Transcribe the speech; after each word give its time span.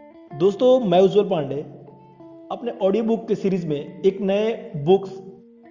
दोस्तों, 0.00 0.80
मैं 0.80 1.00
उज्जवल 1.00 1.28
पांडे, 1.28 1.54
अपने 2.52 2.72
ऑडियो 2.82 3.04
बुक 3.04 3.28
के 3.28 3.34
सीरीज़ 3.34 3.66
में 3.66 4.02
एक 4.02 4.20
नए 4.20 4.72
बुक्स 4.76 5.22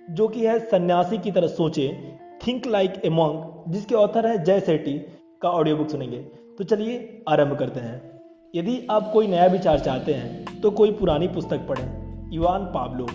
जो 0.10 0.28
कि 0.28 0.46
है 0.46 0.60
सन्यासी 0.60 1.18
की 1.18 1.32
तरह 1.32 1.48
सोचे 1.48 2.18
थिंक 2.48 2.68
लाइक 2.68 2.94
ए 3.06 3.10
मॉन्क 3.10 3.64
जिसके 3.68 3.96
ऑथर 3.96 4.28
है 4.28 4.44
जय 4.44 4.60
सेठी 4.60 4.94
का 5.42 5.50
ऑडियो 5.50 5.78
बुक 5.78 5.90
सुनेंगे। 5.90 6.18
तो 6.58 6.64
चलिए 6.64 7.24
आरंभ 7.30 7.58
करते 7.58 7.80
हैं। 7.80 8.20
यदि 8.56 8.88
आप 8.92 9.10
कोई 9.14 9.28
नया 9.28 9.46
विचार 9.46 9.80
चाहते 9.80 10.14
हैं 10.14 10.62
तो 10.62 10.72
कोई 10.72 10.92
पुरानी 10.92 11.28
पुस्तक 11.28 11.68
पढ़ें। 11.68 12.32
Ivan 12.34 12.66
Pablo. 12.66 13.08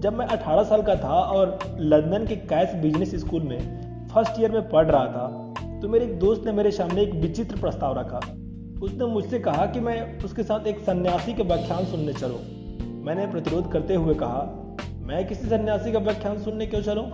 जब 0.00 0.18
मैं 0.18 0.26
18 0.26 0.62
साल 0.62 0.82
का 0.82 0.94
था 0.94 1.20
और 1.20 1.58
लंदन 1.78 2.26
के 2.26 2.36
कैश 2.36 2.74
बिज़नेस 2.74 3.14
स्कूल 3.14 3.42
में 3.42 3.58
फ़र्स्ट 4.08 4.40
ईयर 4.40 4.52
में 4.52 4.68
पढ़ 4.68 4.86
रहा 4.86 5.06
था 5.06 5.54
तो 5.80 5.88
मेरे 5.88 6.04
एक 6.04 6.18
दोस्त 6.18 6.44
ने 6.46 6.52
मेरे 6.52 6.70
सामने 6.70 7.02
एक 7.02 7.14
विचित्र 7.14 7.56
प्रस्ताव 7.56 7.98
रखा। 7.98 8.20
उसने 8.82 9.06
मुझसे 9.06 9.38
कहा 9.38 9.66
कि 9.66 9.80
मैं 9.80 10.24
उसके 10.24 10.42
साथ 10.42 10.66
एक 10.66 10.78
सन्यासी 10.78 11.32
का 11.34 11.42
व्याख्यान 11.42 11.84
सुनने 11.84 12.12
चलूँ। 12.12 12.38
मैंने 13.04 13.26
प्रतिरोध 13.26 13.72
करते 13.72 13.94
हुए 13.94 14.14
कहा, 14.14 14.42
मैं 15.00 15.26
किसी 15.28 15.48
सन्यासी 15.48 15.92
का 15.92 15.98
व्याख्यान 15.98 16.38
सुनने 16.38 16.66
क्यों 16.66 16.82
चलूँ? 16.82 17.04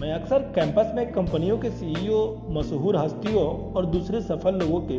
मैं 0.00 0.12
अक्सर 0.12 0.38
कैंपस 0.38 0.92
में 0.96 1.12
कंपनियों 1.12 1.58
के 1.58 1.70
सीईओ 1.70 2.36
मशहूर 2.50 2.96
हस्तियों 2.96 3.72
और 3.72 3.86
दूसरे 3.86 4.20
सफल 4.20 4.54
लोगों 4.54 4.80
के 4.80 4.98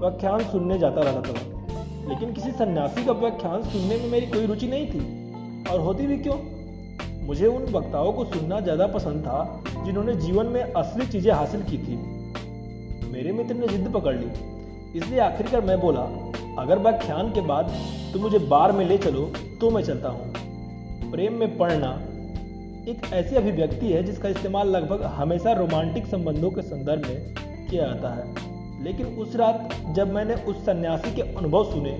व्याख्यान 0.00 0.44
सुनने 0.44 0.78
जाता 0.78 1.00
रहता 1.00 1.20
था। 1.20 2.08
लेकिन 2.08 2.32
किसी 2.32 2.50
सन्यासी 2.50 3.04
का 3.04 3.12
व्याख्यान 3.12 3.62
सुनने 3.62 3.96
में 3.96 4.08
मेरी 4.10 4.26
कोई 4.26 4.46
रुचि 4.46 4.68
नहीं 4.68 4.86
थी। 4.86 5.72
और 5.72 5.80
होती 5.80 6.06
भी 6.06 6.16
क्यों? 6.16 6.38
मुझे 7.26 7.46
उन 7.46 7.62
वक्ताओं 7.62 8.12
को 8.12 8.24
सुनना 8.24 8.60
ज़्यादा 8.60 8.86
पसंद 8.86 9.20
था, 9.20 9.62
जिन्होंने 9.84 10.14
जीवन 10.14 10.46
में 10.46 10.62
असली 10.62 11.06
चीज़ें 11.06 11.32
हासिल 11.32 11.62
की 11.62 11.78
थी। 11.78 11.96
मेरे 13.12 13.32
मित्र 13.32 13.54
ने 13.54 13.68
जिद 13.68 13.92
पकड़ 13.92 14.16
ली। 14.16 14.26
इसलिए 14.94 15.18
आखिरकार 15.20 15.60
मैं 15.60 15.80
बोला, 15.80 16.00
अगर 16.58 16.78
व्याख्यान 16.78 17.30
के 17.32 17.40
बाद 17.40 17.70
तो 18.12 18.18
मुझे 18.18 18.38
बार 18.38 18.72
में 18.72 18.84
ले 18.84 18.98
चलो 18.98 19.20
तो 19.60 19.70
मैं 19.70 19.82
चलता 19.82 20.08
हूँ। 20.08 21.10
प्रेम 21.12 21.34
में 21.34 21.56
पढ़ना 21.58 21.90
एक 22.88 23.12
ऐसी 23.14 23.36
अभिव्यक्ति 23.36 23.92
है 23.92 24.02
जिसका 24.02 24.28
इस्तेमाल 24.28 24.68
लगभग 24.68 25.02
हमेशा 25.14 25.52
रोमांटिक 25.52 26.06
संबंधों 26.06 26.50
के 26.50 26.62
संदर्भ 26.62 27.06
में 27.06 27.34
किया 27.68 27.86
जाता 27.86 28.08
है। 28.08 28.84
लेकिन 28.84 29.06
उस 29.06 29.36
रात 29.36 29.76
जब 29.94 30.12
मैंने 30.12 30.34
उस 30.44 30.64
सन्यासी 30.66 31.14
के 31.14 31.22
अनुभव 31.22 31.64
सुने 31.64 31.92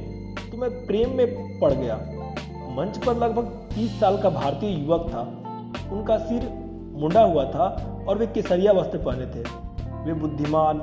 तो 0.51 0.57
मैं 0.57 0.71
प्रेम 0.87 1.17
में 1.17 1.59
पड़ 1.61 1.73
गया। 1.73 1.97
मंच 2.77 2.99
पर 2.99 3.17
लगभग 3.17 3.47
30 3.75 4.01
साल 4.01 4.21
का 4.23 4.31
भारतीय 4.31 4.79
युवक 4.79 5.09
था। 5.11 5.21
उनका 5.93 6.17
सिर 6.19 6.49
मुंडा 6.95 7.23
हुआ 7.23 7.45
था 7.45 7.69
और 8.09 8.19
वे 8.19 8.27
केसरिया 8.27 8.73
वस्त्र 8.73 8.99
पहने 8.99 9.27
थे। 9.27 9.43
वे 10.05 10.15
बुद्धिमान 10.21 10.81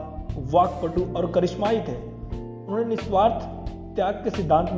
वाकपटु 0.52 1.02
और 1.18 1.32
करिश्माई 1.32 1.80
थे। 1.80 1.96
उन्होंने 1.96 2.86
निस्वार्थ 2.86 3.46
त्याग 3.96 4.22
के 4.24 4.30
सिद्धांत 4.30 4.70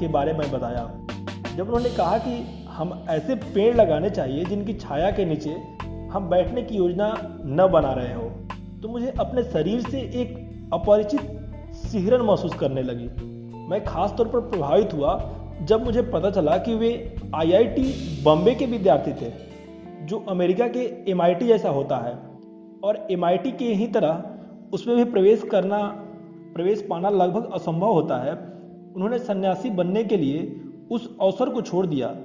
के 0.00 0.08
बारे 0.08 0.32
में 0.32 0.50
बताया। 0.52 0.84
जब 1.56 1.62
उन्होंने 1.62 1.90
कहा 1.90 2.18
कि 2.18 2.64
हम 2.70 2.92
ऐसे 3.10 3.34
पेड़ 3.34 3.74
लगाने 3.76 4.10
चाहिए 4.10 4.44
जिनकी 4.44 4.72
छाया 4.74 5.10
के 5.10 5.24
नीचे 5.24 5.50
हम 6.12 6.28
बैठने 6.30 6.62
की 6.62 6.76
योजना 6.76 7.14
न 7.46 7.68
बना 7.72 7.92
रहे 7.92 8.12
हो 8.14 8.28
तो 8.82 8.88
मुझे 8.88 9.12
अपने 9.20 9.42
शरीर 9.44 9.80
से 9.80 10.00
एक 10.14 10.36
अपरिचित 10.72 11.20
सिहरन 11.82 12.22
महसूस 12.22 12.54
करने 12.54 12.82
लगी। 12.82 13.08
मैं 13.70 13.84
खास 13.84 14.14
तौर 14.18 14.28
पर 14.28 14.40
प्रभावित 14.40 14.92
हुआ 14.92 15.18
जब 15.62 15.84
मुझे 15.84 16.02
पता 16.12 16.30
चला 16.30 16.56
कि 16.58 16.74
वे 16.74 16.90
आईआईटी 17.34 18.22
बॉम्बे 18.24 18.54
के 18.54 18.66
विद्यार्थी 18.66 19.12
थे, 19.12 19.30
जो 20.02 20.24
अमेरिका 20.28 20.66
के 20.68 20.80
एमआईटी 21.10 21.46
जैसा 21.46 21.68
होता 21.70 21.96
है 21.96 22.14
और 22.84 23.06
एमआईटी 23.10 23.50
के 23.52 23.72
ही 23.74 23.86
तरह 23.86 24.22
उसमें 24.72 24.96
भी 24.96 25.04
प्रवेश 25.04 25.42
करना, 25.42 25.88
प्रवेश 26.54 26.86
पाना 26.90 27.10
लगभग 27.10 27.50
असंभव 27.52 27.92
होता 27.92 28.16
है। 28.16 28.32
उन्होंने 28.96 29.18
सन्यासी 29.18 29.70
बनने 29.70 30.04
के 30.04 30.16
लिए 30.16 30.60
उस 30.90 31.16
अवसर 31.20 31.48
को 31.48 31.62
छोड़ 31.62 31.86
दिया। 31.86 32.16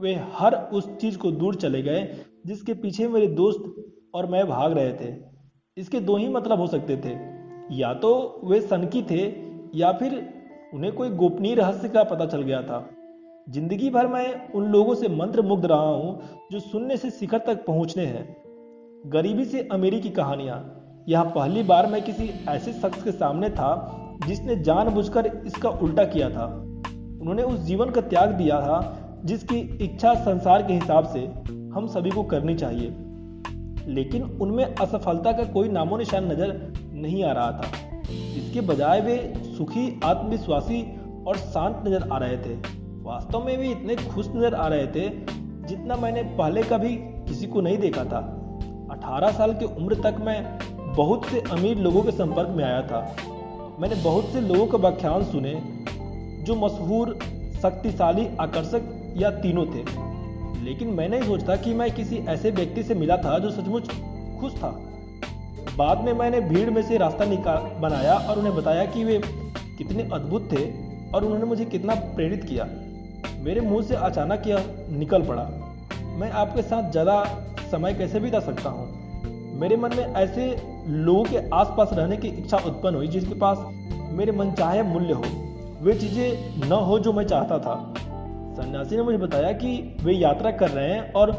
वे 0.00 0.20
हर 0.32 0.54
उस 0.54 0.96
चीज़ 0.96 1.18
को 1.18 1.30
दूर 1.30 1.54
चले 1.54 1.82
गए, 1.82 2.14
जिसके 2.46 2.74
पीछे 2.74 3.08
मेरे 3.08 3.26
दोस्त 3.26 3.92
और 4.14 4.26
मैं 4.26 4.48
भाग 4.48 4.72
रहे 4.72 4.92
थे। 4.92 5.14
इसके 5.76 6.00
दो 6.00 6.16
ही 6.16 6.28
मतलब 6.28 6.58
हो 6.58 6.66
सकते 6.66 6.96
थे। 6.96 7.40
या 7.76 7.94
तो 7.94 8.40
वे 8.44 8.60
सनकी 8.60 9.02
थे, 9.02 9.34
या 9.78 9.92
फिर 9.92 10.34
उन्हें 10.74 10.92
कोई 10.92 11.10
गोपनीय 11.10 11.54
रहस्य 11.54 11.88
का 11.88 12.04
पता 12.04 12.26
चल 12.26 12.42
गया 12.42 12.62
था। 12.62 12.90
ज़िंदगी 13.48 13.90
भर 13.90 14.06
मैं 14.06 14.52
उन 14.52 14.64
लोगों 14.64 14.94
से 14.94 15.08
मंत्र 15.08 15.42
मुग्ध 15.42 15.66
रहा 15.66 15.88
हूँ, 15.88 16.20
जो 16.52 16.60
शून्य 16.60 16.96
से 16.96 17.10
शिखर 17.10 17.38
तक 17.38 17.66
पहुँचने 17.66 18.04
हैं। 18.04 18.36
गरीबी 19.06 19.44
से 19.44 19.68
अमीरी 19.72 20.00
की 20.00 20.10
कहानियाँ। 20.10 20.79
यह 21.10 21.22
पहली 21.22 21.62
बार 21.62 21.86
मैं 21.86 22.02
किसी 22.04 22.24
ऐसे 22.48 22.72
शख्स 22.72 23.02
के 23.02 23.12
सामने 23.12 23.48
था 23.50 23.70
जिसने 24.26 24.56
जानबूझकर 24.56 25.26
इसका 25.46 25.68
उल्टा 25.68 26.04
किया 26.04 26.28
था। 26.30 26.44
उन्होंने 27.20 27.42
उस 27.42 27.60
जीवन 27.60 27.90
का 27.90 28.00
त्याग 28.00 28.30
दिया 28.30 28.60
था, 28.60 28.76
जिसकी 29.24 29.58
इच्छा 29.84 30.14
संसार 30.14 30.62
के 30.62 30.72
हिसाब 30.72 31.04
से 31.04 31.24
हम 31.74 31.86
सभी 31.86 32.10
को 32.10 32.22
करनी 32.22 32.54
चाहिए। 32.54 32.94
लेकिन 33.86 34.22
उनमें 34.42 34.64
असफलता 34.64 35.32
का 35.32 35.44
कोई 35.44 35.68
नामो 35.68 35.96
निशान 35.96 36.30
नज़र 36.32 36.72
नहीं 36.94 37.24
आ 37.24 37.32
रहा 37.32 37.50
था। 37.50 37.70
इसके 38.10 38.60
बजाय 38.60 39.00
वे 39.00 39.18
सुखी, 39.58 40.00
आत्मविश्वासी 40.04 40.82
और 41.26 41.36
शांत 41.36 41.82
नज़र 41.86 42.08
आ 42.12 42.18
रहे 42.18 42.36
थे। 42.36 42.54
वास्तव 43.02 43.44
में 43.44 43.56
वे 43.56 43.70
इतने 43.70 43.96
खुश 43.96 44.28
नज़र 44.28 44.54
आ 44.54 44.66
रहे 44.68 44.86
थे 44.86 45.08
जितना 45.66 45.96
मैंने 45.96 46.22
पहले 46.38 46.62
कभी 46.62 46.96
किसी 47.28 47.46
को 47.46 47.60
नहीं 47.60 47.78
देखा 47.78 48.04
था। 48.04 48.26
18 48.92 49.30
साल 49.30 49.52
की 49.54 49.64
उम्र 49.64 49.94
तक 49.94 50.16
मैं 50.20 50.58
बहुत 51.00 51.24
से 51.24 51.40
अमीर 51.40 51.76
लोगों 51.76 52.02
के 52.02 52.10
संपर्क 52.10 52.48
में 52.48 52.64
आया 52.64 52.82
था। 52.82 53.16
मैंने 53.80 53.94
बहुत 53.96 54.24
से 54.24 54.40
लोगों 54.40 54.66
के 54.66 54.76
व्याख्यान 54.76 55.24
सुने, 55.24 55.62
जो 56.44 56.54
मशहूर, 56.54 57.18
शक्तिशाली, 57.62 58.28
आकर्षक 58.40 59.14
या 59.16 59.30
तीनों 59.30 59.66
थे। 59.66 59.84
लेकिन 60.64 60.88
मैं 60.88 61.08
नहीं 61.08 61.22
सोचता 61.22 61.56
कि 61.56 61.74
मैं 61.74 61.90
किसी 61.94 62.16
ऐसे 62.16 62.50
व्यक्ति 62.50 62.82
से 62.82 62.94
मिला 62.94 63.16
था, 63.16 63.38
जो 63.38 63.50
सचमुच 63.50 63.90
खुश 64.40 64.54
था। 64.54 64.68
बाद 65.76 66.04
में 66.04 66.12
मैंने 66.12 66.40
भीड़ 66.40 66.70
में 66.70 66.82
से 66.82 66.98
रास्ता 66.98 67.24
निकाल 67.24 67.80
बनाया 67.80 68.14
और 68.14 68.38
उन्हें 68.38 68.56
बताया 68.56 68.84
कि 68.84 69.04
वे 69.04 69.18
कितने 69.78 70.08
अद्भुत 70.12 70.52
थे 70.52 70.70
और 71.14 71.24
उन्होंने 71.24 71.44
मुझे 71.44 71.64
कितना 71.64 71.94
प्रेरित 71.94 72.44
किया। 72.44 72.68
मेरे 73.42 73.60
मुँह 73.60 73.82
से 73.82 73.94
अचानक 73.94 74.42
यह 74.46 74.86
निकल 74.90 75.22
पड़ा। 75.22 75.50
मैं 76.16 76.30
आपके 76.30 76.62
साथ 76.62 76.90
ज़्यादा 76.90 77.24
समय 77.70 77.94
कैसे 77.94 78.20
बिता 78.20 78.40
सकता 78.40 78.70
हूँ? 78.70 78.99
मेरे 79.60 79.76
मन 79.76 79.90
में 79.96 80.14
ऐसे 80.14 80.44
लोगों 80.88 81.24
के 81.24 81.38
आसपास 81.54 81.90
रहने 81.92 82.16
की 82.16 82.28
इच्छा 82.28 82.56
उत्पन्न 82.56 82.94
हुई 82.94 83.08
जिसके 83.08 83.34
पास 83.34 83.58
मेरे 84.12 84.32
मन 84.32 84.50
चाहे 84.50 84.82
मूल्य 84.82 85.12
हो। 85.12 85.24
वे 85.82 85.94
चीज़ें 85.94 86.68
न 86.68 86.72
हो 86.72 86.98
जो 86.98 87.12
मैं 87.12 87.24
चाहता 87.24 87.58
था। 87.58 87.74
सन्यासी 88.56 88.96
ने 88.96 89.02
मुझे 89.02 89.18
बताया 89.18 89.52
कि 89.52 89.96
वे 90.02 90.12
यात्रा 90.12 90.50
कर 90.50 90.70
रहे 90.70 90.92
हैं 90.92 91.12
और 91.12 91.30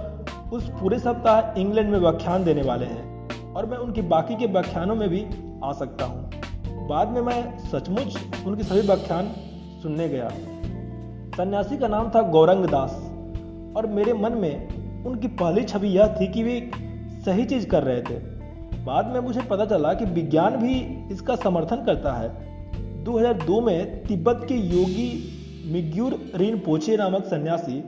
उस 0.54 0.70
पूरे 0.70 1.00
सप्ताह 1.00 1.60
इंग्लैंड 1.62 1.90
में 1.90 1.98
व्याख्यान 2.00 2.44
देने 2.44 2.62
वाले 2.62 2.86
हैं 2.86 3.54
और 3.54 3.66
मैं 3.66 3.78
उनके 3.78 4.02
बाकी 4.02 4.36
के 4.36 4.46
व्याख्यानों 4.46 4.96
में 4.96 5.08
भी 5.10 5.26
आ 5.64 5.72
सकता 5.72 6.06
हूँ। 6.06 6.88
बाद 6.88 7.10
में 7.10 7.22
मैं 7.22 7.58
सचमुच 7.60 8.18
उनके 8.48 8.64
सभी 8.64 8.82
व्याख्यान 8.82 9.34
सुनने 9.84 10.10
गया। 10.10 10.30
सन्यासी 11.38 11.78
का 11.78 11.88
नाम 11.88 12.10
था 12.10 12.22
गौरंग 12.30 12.66
दास 12.66 12.96
और 13.78 13.88
मेरे 13.88 14.14
मन 14.14 14.34
में 14.34 15.06
उनकी 15.06 15.28
पहली 15.28 15.64
छवि 15.64 15.88
यह 15.88 16.16
थी 16.22 16.28
कि 16.28 16.44
वे 16.44 16.60
सही 17.26 17.46
चीज़ 17.46 17.68
कर 17.68 17.84
रहे 17.84 18.02
थे। 18.02 18.20
बाद 18.86 19.08
में 19.08 19.20
मुझे 19.20 19.42
पता 19.42 19.66
चला 19.66 19.94
कि 19.94 20.06
विज्ञान 20.06 20.56
भी 20.56 21.08
इसका 21.14 21.36
समर्थन 21.36 21.76
करता 21.76 22.14
है। 22.14 22.30
2002 23.04 23.62
में 23.62 24.04
तिब्बत 24.04 24.46
के 24.48 24.54
योगी 24.54 25.38
मिग्यूर 25.74 26.32
रिन 26.36 26.58
पोचे 26.60 26.98
नामक 26.98 27.26
सन्यासी 27.26 27.84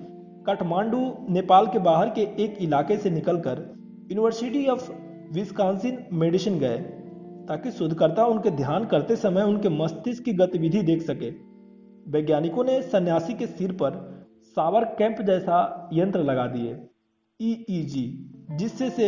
काठमांडू, 0.46 1.14
नेपाल 1.30 1.68
के 1.68 1.80
बाहर 1.80 2.10
के 2.10 2.22
एक 2.22 2.58
इलाके 2.62 2.98
से 2.98 3.10
निकलकर 3.10 3.74
यूनिवर्सिटी 4.12 4.66
ऑफ़ 4.68 4.92
विस्कांसिन 5.34 5.98
मेडिसिन 6.14 6.60
गए, 6.60 6.78
ताकि 7.48 7.72
शोधकर्ता 7.72 8.26
उनके 8.26 8.52
ध्यान 8.52 8.86
करते 8.86 9.16
समय 9.16 9.42
उनके 9.42 9.70
मस्तिष्क 9.70 10.24
की 10.24 10.34
गतिविधि 10.34 10.82
देख 10.82 11.02
सके। 11.02 11.30
वैज्ञानिकों 12.12 12.64
ने 12.64 12.82
सन्यासी 12.82 13.34
के 13.34 13.48
सिर 13.48 13.72
पर 13.72 14.26
सावर 14.44 14.84
कैंप 14.84 15.22
जैसा 15.22 15.90
यंत्र 15.94 16.20
लगा 16.20 16.48
दिए। 16.48 16.74
ईईजी 17.40 18.06
जिससे 18.52 18.90
से 18.90 19.06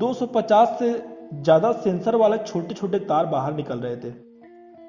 250 0.00 0.78
से 0.78 0.92
ज़्यादा 1.34 1.72
सेंसर 1.74 2.16
वाले 2.16 2.38
छोटे 2.38 2.74
छोटे 2.74 2.98
तार 3.00 3.26
बाहर 3.26 3.54
निकल 3.54 3.78
रहे 3.78 3.96
थे। 3.96 4.10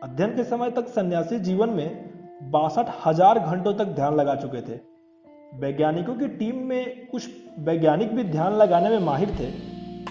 अध्ययन 0.03 0.35
के 0.35 0.44
समय 0.44 0.71
तक 0.71 0.88
सन्यासी 0.88 1.39
जीवन 1.39 1.69
में 1.69 2.50
बासठ 2.51 2.89
हज़ार 3.06 3.39
घंटों 3.39 3.73
तक 3.73 3.94
ध्यान 3.95 4.15
लगा 4.15 4.35
चुके 4.35 4.62
थे। 4.62 4.79
वैज्ञानिकों 5.59 6.15
की 6.15 6.27
टीम 6.29 6.63
में 6.68 7.07
कुछ 7.07 7.29
वैज्ञानिक 7.59 8.15
भी 8.15 8.23
ध्यान 8.25 8.53
लगाने 8.56 8.89
में 8.89 9.06
माहिर 9.06 9.35
थे। 9.39 9.51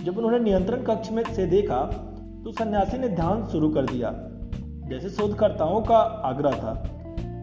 जब 0.04 0.18
उन्होंने 0.18 0.38
नियंत्रण 0.40 0.84
कक्ष 0.84 1.10
में 1.10 1.22
से 1.32 1.46
देखा 1.48 1.82
तो 2.44 2.52
सन्यासी 2.54 2.98
ने 2.98 3.08
ध्यान 3.10 3.46
शुरू 3.48 3.68
कर 3.70 3.86
दिया, 3.86 4.10
जैसे 4.90 5.08
शोधकर्ताओं 5.10 5.80
का 5.82 5.98
आग्रह 6.26 6.52
था। 6.52 6.74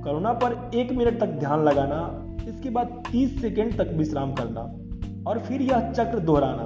करुणा 0.06 0.34
पर 0.36 0.60
एक 0.76 0.92
मिनट 0.94 1.20
तक 1.20 1.38
ध्यान 1.40 1.64
लगाना, 1.64 2.00
इसके 2.48 2.70
बाद 2.70 3.04
30 3.12 3.40
सेकेंड 3.42 3.78
तक 3.78 3.92
विश्राम 3.96 4.34
करना। 4.36 4.62
और 5.28 5.40
फिर 5.40 5.62
यह 5.62 5.92
चक्र 5.92 6.20
दोहराना। 6.20 6.64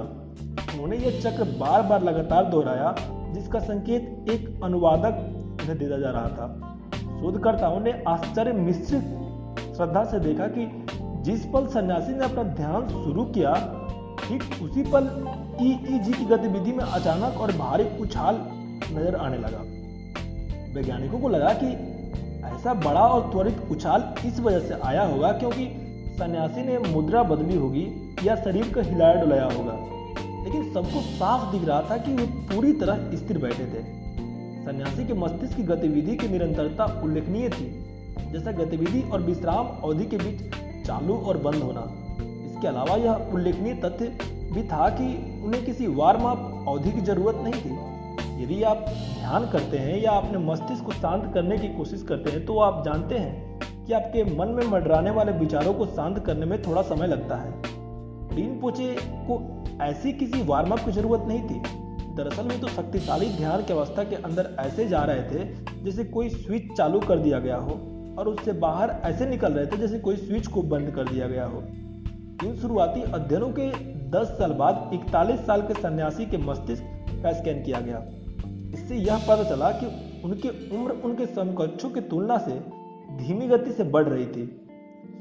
उन्होंने 0.72 0.96
यह 0.96 1.20
चक्र 1.20 1.44
बार 1.58 1.82
बार 1.82 2.02
लगातार 2.02 2.44
दोहराया, 2.44 2.94
जिसका 3.34 3.58
संकेत 3.60 4.30
एक 4.30 4.60
अनुवादक 4.64 5.14
उन्हें 5.62 5.78
दिया 5.78 5.98
जा 5.98 6.10
रहा 6.10 6.28
था। 6.28 6.46
शोधकर्ताओं 7.20 7.80
ने 7.80 7.92
आश्चर्य 8.08 8.52
मिश्रित 8.52 9.02
श्रद्धा 9.76 10.04
से 10.04 10.18
देखा 10.20 10.46
कि 10.46 10.66
जिस 11.22 11.44
पल 11.46 11.66
सन्यासी 11.66 12.12
ने 12.12 12.24
अपना 12.24 12.42
ध्यान 12.42 12.88
शुरू 12.88 13.24
किया, 13.24 13.54
ठीक 14.18 14.42
उसी 14.62 14.82
पल 14.82 15.10
ईईजी 15.62 16.12
की 16.12 16.24
गतिविधि 16.24 16.72
में 16.72 16.84
अचानक 16.84 17.40
और 17.40 17.52
भारी 17.52 17.84
उछाल 18.00 18.40
नज़र 18.92 19.16
आने 19.16 19.38
लगा। 19.38 19.62
वैज्ञानिकों 20.74 21.18
को 21.18 21.28
लगा 21.28 21.52
कि 21.54 21.66
ऐसा 22.46 22.74
बड़ा 22.74 23.00
और 23.00 23.30
त्वरित 23.32 23.68
उछाल 23.70 24.14
इस 24.26 24.40
वजह 24.40 24.60
से 24.60 24.80
आया 24.84 25.02
होगा 25.02 25.32
क्योंकि 25.32 25.64
सन्यासी 26.12 26.62
ने 26.62 26.78
मुद्रा 26.78 27.22
बदली 27.22 27.56
होगी 27.56 28.14
या 28.24 28.36
शरीर 28.36 28.72
का 28.74 28.82
हिलाया 28.82 29.14
डुलाया 29.14 29.44
होगा। 29.44 29.72
लेकिन 30.44 30.72
सबको 30.72 31.00
साफ़ 31.00 31.52
दिख 31.52 31.68
रहा 31.68 31.82
था 31.82 31.96
कि 31.96 32.14
वे 32.14 32.24
पूरी 32.26 32.72
तरह 32.72 33.16
स्थिर 33.16 33.38
बैठे 33.38 33.64
थे। 33.64 33.82
सन्यासी 34.64 35.06
के 35.06 35.14
मस्तिष्क 35.14 35.56
की 35.56 35.62
गतिविधि 35.62 36.16
की 36.16 36.28
निरंतरता 36.28 36.84
उल्लेखनीय 37.04 37.48
थी, 37.48 37.84
जैसा 38.32 38.52
गतिविधि 38.52 39.02
और 39.02 39.22
विश्राम 39.22 39.66
अवधि 39.66 40.04
के 40.04 40.16
बीच 40.16 40.42
चालू 40.86 41.14
और 41.14 41.38
बंद 41.38 41.54
होना। 41.54 41.80
इसके 42.46 42.68
अलावा 42.68 42.96
यह 42.96 43.12
उल्लेखनीय 43.12 43.74
तथ्य 43.74 44.18
भी 44.52 44.62
था 44.62 44.88
कि 44.88 45.40
उन्हें 45.44 45.64
किसी 45.64 45.86
वार्म 45.86 46.20
अप 46.20 46.64
अवधि 46.68 46.92
की 46.92 47.00
ज़रूरत 47.00 47.36
नहीं 47.36 47.54
थी। 47.54 48.42
यदि 48.42 48.62
आप 48.62 48.84
ध्यान 49.18 49.50
करते 49.50 49.78
हैं 49.78 50.02
या 50.02 50.10
अपने 50.10 50.38
मस्तिष्क 50.38 50.84
को 50.84 50.92
शांत 50.92 51.34
करने 51.34 51.58
की 51.58 51.68
कोशिश 51.68 52.02
करते 52.02 52.30
हैं 52.30 52.44
तो 52.46 52.58
आप 52.58 52.84
जानते 52.84 53.14
हैं 53.14 53.51
कि 53.86 53.92
आपके 53.92 54.24
मन 54.36 54.48
में 54.48 54.66
मडराने 54.66 55.10
वाले 55.10 55.32
विचारों 55.32 55.74
को 55.74 55.86
शांत 55.86 56.18
करने 56.18 56.46
में 56.46 56.62
थोड़ा 56.62 56.82
समय 56.82 57.06
लगता 57.06 57.36
है। 57.36 57.50
रीन 58.36 58.58
पोचे 58.60 58.96
को 59.00 59.40
ऐसी 59.82 60.12
किसी 60.12 60.42
वार्म 60.42 60.70
अप 60.70 60.78
की 60.78 60.92
ज़रूरत 60.92 61.24
नहीं 61.28 61.42
थी। 61.42 61.62
दरअसल 62.16 62.44
में 62.44 62.60
तो 62.60 62.68
शक्तिशाली 62.68 63.28
ध्यान 63.28 63.62
की 63.62 63.72
अवस्था 63.72 64.04
के 64.04 64.16
अंदर 64.16 64.56
ऐसे 64.60 64.88
जा 64.88 65.02
रहे 65.02 65.22
थे, 65.22 65.44
जैसे 65.84 66.04
कोई 66.04 66.28
स्विच 66.28 66.72
चालू 66.76 67.00
कर 67.00 67.18
दिया 67.18 67.38
गया 67.38 67.56
हो 67.56 67.72
और 68.18 68.28
उससे 68.28 68.52
बाहर 68.52 68.90
ऐसे 69.04 69.26
निकल 69.26 69.52
रहे 69.52 69.66
थे 69.66 69.76
जैसे 69.76 69.98
कोई 69.98 70.16
स्विच 70.16 70.46
को 70.46 70.62
बंद 70.62 70.90
कर 70.90 71.08
दिया 71.08 71.28
गया 71.28 71.44
हो। 71.44 71.62
इन 72.44 72.56
शुरुआती 72.60 73.02
अध्ययनों 73.02 73.48
के 73.48 73.68
10 74.10 74.28
साल 74.28 74.52
बाद 74.52 74.90
41 74.94 75.46
साल 75.46 75.62
के 75.62 75.74
सन्यासी 75.74 76.26
के 76.26 76.38
मस्तिष्क 76.38 76.84
का 77.22 77.32
स्कैन 77.32 77.62
किया 77.62 77.80
गया। 77.80 78.02
इससे 78.74 78.96
यह 78.96 79.16
पता 79.18 79.44
चला 79.44 79.70
कि 79.72 79.86
उनकी 80.24 80.48
उम्र 80.76 80.92
उनके 81.04 81.26
समकक्षों 81.26 81.90
की 81.90 82.00
तुलना 82.00 82.38
से 82.38 82.52
धीमी 83.16 83.46
गति 83.48 83.72
से 83.72 83.84
बढ़ 83.84 84.08
रही 84.08 84.26
थी। 84.26 84.46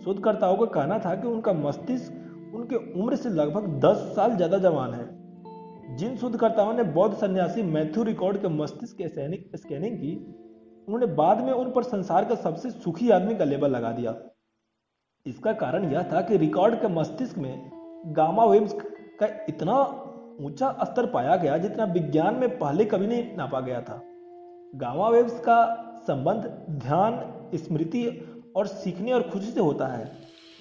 शोधकर्ताओं 0.03 0.57
का 0.57 0.65
कहना 0.65 0.99
था 0.99 1.15
कि 1.15 1.27
उनका 1.27 1.53
मस्तिष्क 1.53 2.53
उनके 2.55 2.75
उम्र 3.01 3.15
से 3.15 3.29
लगभग 3.29 3.67
10 3.79 3.97
साल 4.15 4.35
ज़्यादा 4.35 4.57
जवान 4.57 4.93
है। 4.93 5.95
जिन 5.97 6.15
शोधकर्ताओं 6.17 6.73
ने 6.73 6.83
बौद्ध 6.93 7.15
सन्यासी 7.15 7.63
मैथ्यू 7.63 8.03
रिकॉर्ड 8.03 8.37
के 8.37 8.47
मस्तिष्क 8.47 8.97
के 8.97 9.07
स्कैनिंग 9.57 9.97
की, 9.97 10.15
उन्होंने 10.87 11.05
बाद 11.15 11.41
में 11.41 11.51
उन 11.53 11.71
पर 11.71 11.83
संसार 11.83 12.25
का 12.25 12.35
सबसे 12.35 12.69
सुखी 12.69 13.09
आदमी 13.09 13.35
का 13.35 13.45
लेबल 13.45 13.71
लगा 13.71 13.91
दिया। 13.91 14.15
इसका 15.25 15.53
कारण 15.53 15.91
यह 15.91 16.03
था 16.03 16.21
कि 16.21 16.37
रिकॉर्ड 16.37 16.75
के 16.75 16.87
मस्तिष्क 16.87 17.37
में 17.37 17.71
गामा 18.15 18.45
वेव्स 18.45 18.73
का 19.19 19.27
इतना 19.49 19.75
ऊँचा 20.41 20.71
स्तर 20.83 21.05
पाया 21.05 21.35
गया 21.35 21.57
जितना 21.57 21.85
विज्ञान 21.93 22.35
में 22.35 22.57
पहले 22.59 22.85
कभी 22.85 23.07
नहीं 23.07 23.37
नापा 23.37 23.59
गया 23.59 23.81
था। 23.81 24.01
गामा 24.75 25.09
वेव्स 25.09 25.39
का 25.39 25.57
संबंध 26.07 26.45
ध्यान 26.79 27.19
स्मृति 27.57 28.05
और 28.55 28.67
सीखने 28.67 29.11
और 29.11 29.21
खुशी 29.23 29.51
से 29.51 29.59
होता 29.59 29.87
है। 29.87 30.05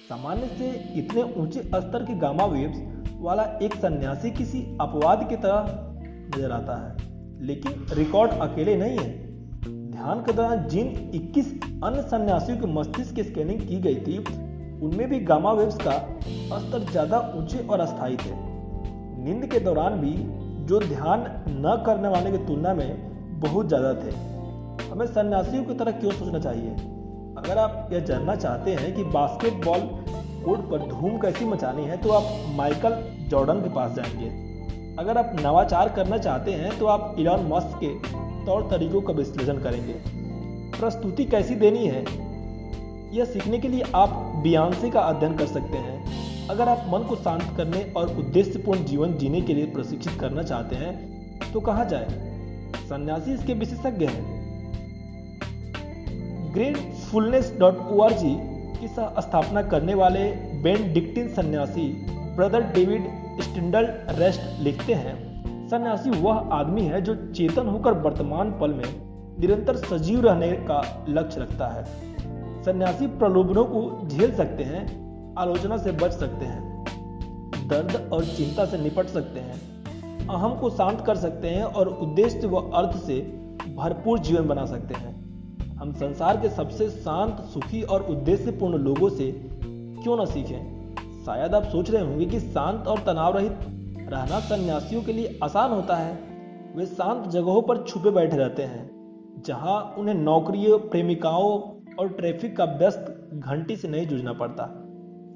सामान्य 0.09 0.47
से 0.49 0.69
इतने 0.99 1.21
ऊँचे 1.37 1.61
स्तर 1.61 2.03
के 2.05 2.15
गामा 2.19 2.45
वेव्स 2.47 2.77
वाला 3.19 3.43
एक 3.63 3.75
सन्यासी 3.75 4.31
किसी 4.31 4.61
अपवाद 4.81 5.27
की 5.29 5.35
तरह 5.37 5.65
नज़र 6.29 6.51
आता 6.51 6.75
है, 6.77 6.95
लेकिन 7.41 7.85
रिकॉर्ड 7.93 8.31
अकेले 8.41 8.75
नहीं 8.77 8.97
है। 8.97 9.09
ध्यान 9.91 10.21
के 10.21 10.33
दौरान 10.33 10.67
जिन 10.67 10.87
21 11.15 11.51
अन्य 11.83 12.01
सन्यासियों 12.03 12.57
के 12.57 12.67
मस्तिष्क 12.69 13.15
की 13.15 13.23
स्कैनिंग 13.23 13.59
की 13.61 13.77
गई 13.79 13.95
थी, 13.97 14.17
उनमें 14.81 15.07
भी 15.09 15.19
गामा 15.21 15.51
वेव्स 15.53 15.77
का 15.77 15.97
स्तर 16.59 16.89
ज़्यादा 16.91 17.19
ऊँचे 17.37 17.65
और 17.65 17.79
अस्थायी 17.79 18.17
थे। 18.17 18.31
नींद 19.23 19.45
के 19.51 19.59
दौरान 19.59 19.99
भी 19.99 20.13
जो 20.65 20.79
ध्यान 20.79 21.25
न 21.49 21.81
करने 21.85 22.07
वाले 22.07 22.31
की 22.31 22.37
तुलना 22.45 22.73
में 22.73 23.39
बहुत 23.41 23.67
ज़्यादा 23.67 23.93
थे। 23.95 24.11
हमें 24.91 25.05
सन्यासियों 25.05 25.63
की 25.63 25.73
तरह 25.73 25.91
क्यों 25.91 26.11
सोचना 26.11 26.39
चाहिए? 26.39 26.69
अगर 27.37 27.57
आप 27.57 27.89
यह 27.93 27.99
जानना 27.99 28.35
चाहते 28.35 28.71
हैं 28.71 28.93
कि 28.95 29.03
बास्केटबॉल 29.03 29.79
कोर्ट 30.45 30.61
पर 30.61 30.87
धूम 30.89 31.17
कैसी 31.17 31.45
मचानी 31.45 31.83
है 31.83 31.97
तो 31.97 32.09
आप 32.09 32.55
माइकल 32.55 32.97
जॉर्डन 33.27 33.53
के 33.53 33.69
पास 33.69 33.91
जाएँगे। 33.91 34.29
अगर 34.99 35.17
आप 35.17 35.35
नवाचार 35.41 35.89
करना 35.89 36.17
चाहते 36.17 36.51
हैं 36.51 36.77
तो 36.79 36.85
आप 36.85 37.15
इलॉन 37.19 37.47
मस्क 37.47 37.79
के 37.83 37.93
तौर 38.45 38.67
तरीकों 38.71 39.01
का 39.01 39.13
विश्लेषण 39.13 39.57
करेंगे। 39.57 39.93
प्रस्तुति 40.79 41.25
कैसी 41.25 41.55
देनी 41.55 41.85
है? 41.85 42.03
यह 43.17 43.25
सीखने 43.25 43.59
के 43.59 43.67
लिए 43.67 43.83
आप 43.95 44.09
बियांसे 44.43 44.89
का 44.89 44.99
अध्ययन 44.99 45.37
कर 45.37 45.45
सकते 45.45 45.77
हैं। 45.77 46.47
अगर 46.47 46.69
आप 46.69 46.85
मन 46.89 46.99
को 46.99 47.15
शांत 47.15 47.53
करने 47.57 47.93
और 47.97 48.17
उद्देश्यपूर्ण 48.17 48.85
जीवन 48.85 49.13
जीने 49.13 49.41
के 49.41 49.53
लिए 49.53 49.65
प्रशिक्षित 49.65 50.19
करना 50.19 50.43
चाहते 50.43 50.75
हैं 50.75 51.51
तो 51.53 51.59
कहा 51.59 51.83
जाए? 51.83 52.07
सन्यासी 52.89 53.33
इसके 53.33 53.53
विशेषज्ञ 53.53 54.05
हैं। 54.05 54.40
Gratefulness 56.53 57.53
dot 57.59 57.79
O 57.87 58.01
R 58.01 58.13
G 58.13 58.35
की 58.79 58.87
स्थापना 58.87 59.61
करने 59.63 59.93
वाले 59.93 60.23
बेन 60.63 60.93
डिक्टिन 60.93 61.27
सन्यासी 61.29 61.87
ब्रदर 62.35 62.61
डेविड 62.73 63.07
स्टिंडल 63.41 63.85
रेस्ट 64.17 64.41
लिखते 64.59 64.93
हैं। 64.93 65.15
सन्यासी 65.69 66.09
वह 66.11 66.49
आदमी 66.53 66.81
है 66.81 67.01
जो 67.01 67.15
चेतन 67.33 67.67
होकर 67.67 67.93
वर्तमान 67.99 68.51
पल 68.51 68.73
में 68.73 69.39
निरंतर 69.39 69.75
सजीव 69.77 70.21
रहने 70.21 70.51
का 70.69 70.81
लक्ष्य 71.09 71.41
रखता 71.41 71.67
है। 71.67 71.83
सन्यासी 72.63 73.07
प्रलोभनों 73.07 73.63
को 73.65 74.07
झेल 74.07 74.33
सकते 74.35 74.63
हैं, 74.63 74.83
आलोचना 75.39 75.77
से 75.77 75.91
बच 75.91 76.11
सकते 76.11 76.45
हैं, 76.45 77.67
दर्द 77.67 78.09
और 78.13 78.25
चिंता 78.27 78.65
से 78.65 78.77
निपट 78.77 79.07
सकते 79.07 79.39
हैं, 79.39 80.27
अहम 80.27 80.57
को 80.59 80.69
शांत 80.69 81.03
कर 81.05 81.15
सकते 81.15 81.47
हैं 81.47 81.63
और 81.63 81.87
उद्देश्य 81.87 82.47
व 82.47 82.69
अर्थ 82.73 82.97
से 82.97 83.19
भरपूर 83.75 84.19
जीवन 84.19 84.47
बना 84.47 84.65
सकते 84.65 84.93
हैं। 84.93 85.20
हम 85.81 85.93
संसार 85.93 86.37
के 86.37 86.49
सबसे 86.49 86.89
शांत, 86.89 87.37
सुखी 87.43 87.81
और 87.81 88.01
उद्देश्यपूर्ण 88.01 88.77
लोगों 88.77 89.09
से 89.09 89.31
क्यों 89.63 90.21
न 90.21 90.25
सीखें? 90.25 90.95
शायद 91.25 91.55
आप 91.55 91.63
सोच 91.63 91.91
रहे 91.91 92.01
होंगे 92.01 92.25
कि 92.25 92.39
शांत 92.39 92.87
और 92.87 92.99
तनाव 92.99 93.37
रहित 93.37 93.51
रहना 94.09 94.39
सन्यासियों 94.39 95.01
के 95.03 95.13
लिए 95.13 95.39
आसान 95.43 95.71
होता 95.71 95.95
है। 95.95 96.13
वे 96.75 96.85
शांत 96.85 97.27
जगहों 97.27 97.61
पर 97.61 97.83
छुपे 97.83 98.11
बैठे 98.11 98.37
रहते 98.37 98.63
हैं, 98.63 99.43
जहाँ 99.45 99.95
उन्हें 99.97 100.15
नौकरियों, 100.15 100.79
प्रेमिकाओं 100.79 101.61
और 101.99 102.09
ट्रैफ़िक 102.09 102.57
का 102.57 102.65
व्यस्त 102.65 103.29
घंटी 103.33 103.75
से 103.75 103.87
नहीं 103.87 104.07
जूझना 104.07 104.33
पड़ता। 104.33 104.65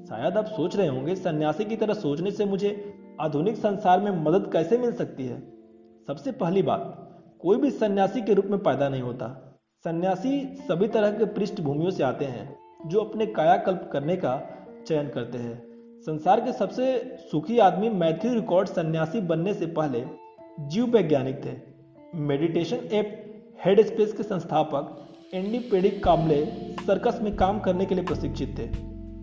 शायद 0.08 0.36
आप 0.36 0.44
सोच 0.44 0.76
रहे 0.76 0.88
होंगे, 0.88 1.14
सन्यासी 1.14 1.64
की 1.64 1.76
तरह 1.76 1.94
सोचने 1.94 2.30
से 2.30 2.44
मुझे 2.44 2.94
आधुनिक 3.20 3.56
संसार 3.56 4.00
में 4.00 4.24
मदद 4.24 4.50
कैसे 4.52 4.78
मिल 4.78 4.92
सकती 4.92 5.26
है? 5.26 5.40
सबसे 6.06 6.32
पहली 6.32 6.62
बात, 6.62 7.10
कोई 7.40 7.56
भी 7.56 7.70
सन्यासी 7.70 8.22
के 8.22 8.34
रूप 8.34 8.46
में 8.46 8.62
पैदा 8.62 8.88
नहीं 8.88 9.02
होता। 9.02 9.45
सन्यासी 9.84 10.30
सभी 10.68 10.86
तरह 10.88 11.10
के 11.10 11.24
पृष्ठभूमियों 11.24 11.90
से 11.90 12.02
आते 12.02 12.24
हैं, 12.24 12.56
जो 12.86 13.00
अपने 13.00 13.26
कायाकल्प 13.26 13.88
करने 13.92 14.16
का 14.16 14.32
चयन 14.86 15.08
करते 15.08 15.38
हैं। 15.38 15.56
संसार 16.00 16.40
के 16.40 16.52
सबसे 16.52 16.86
सुखी 17.30 17.58
आदमी 17.58 17.88
मैथ्यू 17.88 18.32
रिकॉर्ड 18.34 18.68
सन्यासी 18.68 19.20
बनने 19.20 19.54
से 19.54 19.66
पहले 19.66 20.02
जीव 20.60 20.86
वैज्ञानिक 20.86 21.44
थे। 21.44 21.52
मेडिटेशन 22.20 22.76
ऐप 22.92 23.12
हेड 23.64 23.80
स्पेस 23.86 24.12
के 24.12 24.22
संस्थापक 24.22 25.34
एंडी 25.34 25.58
पेडिक 25.58 26.02
कामले 26.04 26.44
सर्कस 26.80 27.20
में 27.22 27.34
काम 27.36 27.60
करने 27.60 27.86
के 27.86 27.94
लिए 27.94 28.04
प्रशिक्षित 28.04 28.58
थे। 28.58 28.66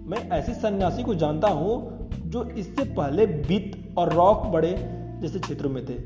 मैं 0.05 0.29
ऐसे 0.29 0.53
सन्यासी 0.53 1.03
को 1.03 1.15
जानता 1.15 1.47
हूँ, 1.47 2.09
जो 2.25 2.43
इससे 2.49 2.83
पहले 2.93 3.25
बीत 3.25 3.95
और 3.97 4.13
रॉक 4.13 4.45
बड़े 4.45 4.71
जैसे 5.21 5.39
क्षेत्रों 5.39 5.69
में 5.69 5.85
थे। 5.85 5.97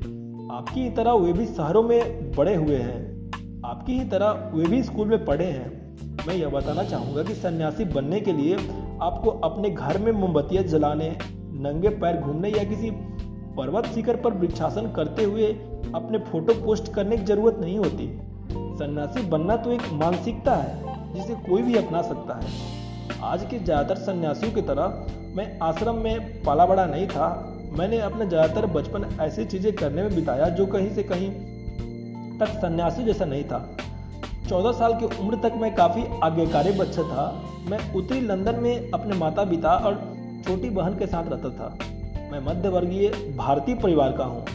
आपकी 0.55 0.89
तरह 0.89 1.11
वे 1.11 1.33
भी 1.33 1.45
शहरों 1.45 1.83
में 1.83 2.31
बड़े 2.31 2.55
हुए 2.55 2.75
हैं। 2.75 3.16
आपकी 3.65 3.93
ही 3.93 4.03
तरह 4.05 4.51
वे 4.53 4.65
भी 4.65 4.81
स्कूल 4.83 5.07
में 5.07 5.23
पढ़े 5.25 5.45
हैं। 5.45 6.25
मैं 6.27 6.33
यह 6.35 6.49
बताना 6.49 6.83
चाहूँगा 6.83 7.23
कि 7.23 7.33
सन्यासी 7.33 7.85
बनने 7.85 8.19
के 8.19 8.33
लिए 8.33 8.55
आपको 9.01 9.29
अपने 9.43 9.69
घर 9.69 9.97
में 9.97 10.11
मोमबत्तियाँ 10.11 10.63
जलाने, 10.63 11.09
नंगे 11.61 11.89
पैर 11.89 12.17
घूमने 12.17 12.49
या 12.49 12.63
किसी 12.63 12.91
पर्वत 13.57 13.85
शिखर 13.85 14.15
पर 14.15 14.33
वृक्षासन 14.33 14.91
करते 14.91 15.23
हुए 15.23 15.47
अपने 15.95 16.19
फ़ोटो 16.21 16.53
पोस्ट 16.65 16.93
करने 16.93 17.17
की 17.17 17.23
ज़रूरत 17.23 17.57
नहीं 17.61 17.77
होती। 17.77 18.07
सन्यासी 18.77 19.21
बनना 19.29 19.55
तो 19.57 19.71
एक 19.71 19.91
मानसिकता 19.93 20.55
है, 20.55 21.13
जिसे 21.13 21.35
कोई 21.49 21.61
भी 21.61 21.75
अपना 21.77 22.01
सकता 22.03 22.39
है। 22.39 23.19
आज 23.23 23.45
के 23.45 23.59
ज़्यादातर 23.59 24.01
सन्यासियों 24.03 24.51
की 24.53 24.61
तरह 24.61 25.05
मैं 25.35 25.57
आश्रम 25.63 25.95
में 25.95 26.43
पाला 26.43 26.65
बड़ा 26.65 26.85
नहीं 26.85 27.07
था। 27.07 27.29
मैंने 27.79 27.99
अपना 28.01 28.25
ज़्यादातर 28.25 28.65
बचपन 28.71 29.09
ऐसी 29.21 29.45
चीज़ें 29.45 29.73
करने 29.73 30.03
में 30.03 30.15
बिताया, 30.15 30.49
जो 30.49 30.65
कहीं 30.65 30.89
से 30.89 31.03
कहीं 31.03 31.31
तक 32.39 32.47
सन्यासी 32.47 33.03
जैसा 33.03 33.25
नहीं 33.25 33.43
था। 33.43 33.77
चौदह 34.49 34.71
साल 34.71 34.93
की 34.93 35.05
उम्र 35.19 35.35
तक 35.35 35.53
मैं 35.55 35.75
काफ़ी 35.75 36.03
आज्ञाकारी 36.23 36.71
बच्चा 36.71 37.03
था। 37.03 37.43
मैं 37.69 37.93
उत्तरी 37.93 38.21
लंदन 38.21 38.55
में 38.55 38.91
अपने 38.91 39.15
माता 39.15 39.43
पिता 39.43 39.69
और 39.69 39.95
छोटी 40.47 40.69
बहन 40.69 40.93
के 40.93 41.07
साथ 41.07 41.23
रहता 41.23 41.49
था। 41.49 41.77
मैं 42.31 42.39
मध्य 42.45 42.69
वर्गीय 42.69 43.09
भारतीय 43.37 43.75
परिवार 43.75 44.11
का 44.11 44.23
हूँ। 44.23 44.45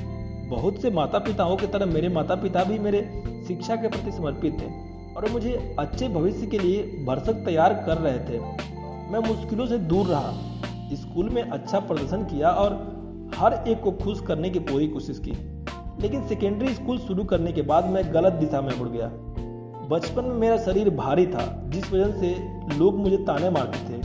बहुत 0.48 0.80
से 0.82 0.90
माता 0.90 1.18
पिताओं 1.18 1.56
की 1.56 1.66
तरह 1.66 1.86
मेरे 1.86 2.08
माता 2.08 2.34
पिता 2.34 2.64
भी 2.64 2.78
मेरे 2.78 3.22
शिक्षा 3.48 3.76
के 3.76 3.88
प्रति 3.88 4.12
समर्पित 4.12 4.60
थे 4.60 4.66
और 5.16 5.30
मुझे 5.30 5.76
अच्छे 5.78 6.08
भविष्य 6.08 6.46
के 6.46 6.58
लिए 6.58 7.04
भरसक 7.06 7.44
तैयार 7.44 7.72
कर 7.86 7.98
रहे 7.98 8.18
थे। 8.18 8.40
मैं 9.12 9.28
मुश्किलों 9.28 9.66
से 9.66 9.78
दूर 9.78 10.06
रहा। 10.06 10.32
स्कूल 10.92 11.28
में 11.28 11.42
अच्छा 11.42 11.78
प्रदर्शन 11.80 12.24
किया 12.24 12.48
और 12.48 12.72
हर 13.36 13.64
एक 13.68 13.80
को 13.80 13.92
खुश 13.92 14.20
करने 14.20 14.50
की 14.50 14.58
पूरी 14.58 14.88
कोशिश 14.88 15.18
की। 15.18 15.51
लेकिन 16.00 16.26
सेकेंडरी 16.28 16.74
स्कूल 16.74 16.98
शुरू 16.98 17.24
करने 17.24 17.52
के 17.52 17.62
बाद 17.62 17.90
मैं 17.90 18.02
गलत 18.14 18.32
दिशा 18.34 18.60
में 18.60 18.76
मुड़ 18.78 18.88
गया। 18.88 19.10
बचपन 19.88 20.24
में 20.24 20.34
मेरा 20.36 20.56
शरीर 20.56 20.90
भारी 20.90 21.26
था, 21.26 21.44
जिस 21.66 21.92
वजह 21.92 22.12
से 22.12 22.78
लोग 22.78 22.98
मुझे 22.98 23.16
ताने 23.16 23.50
मारते 23.50 23.78
थे। 23.88 24.02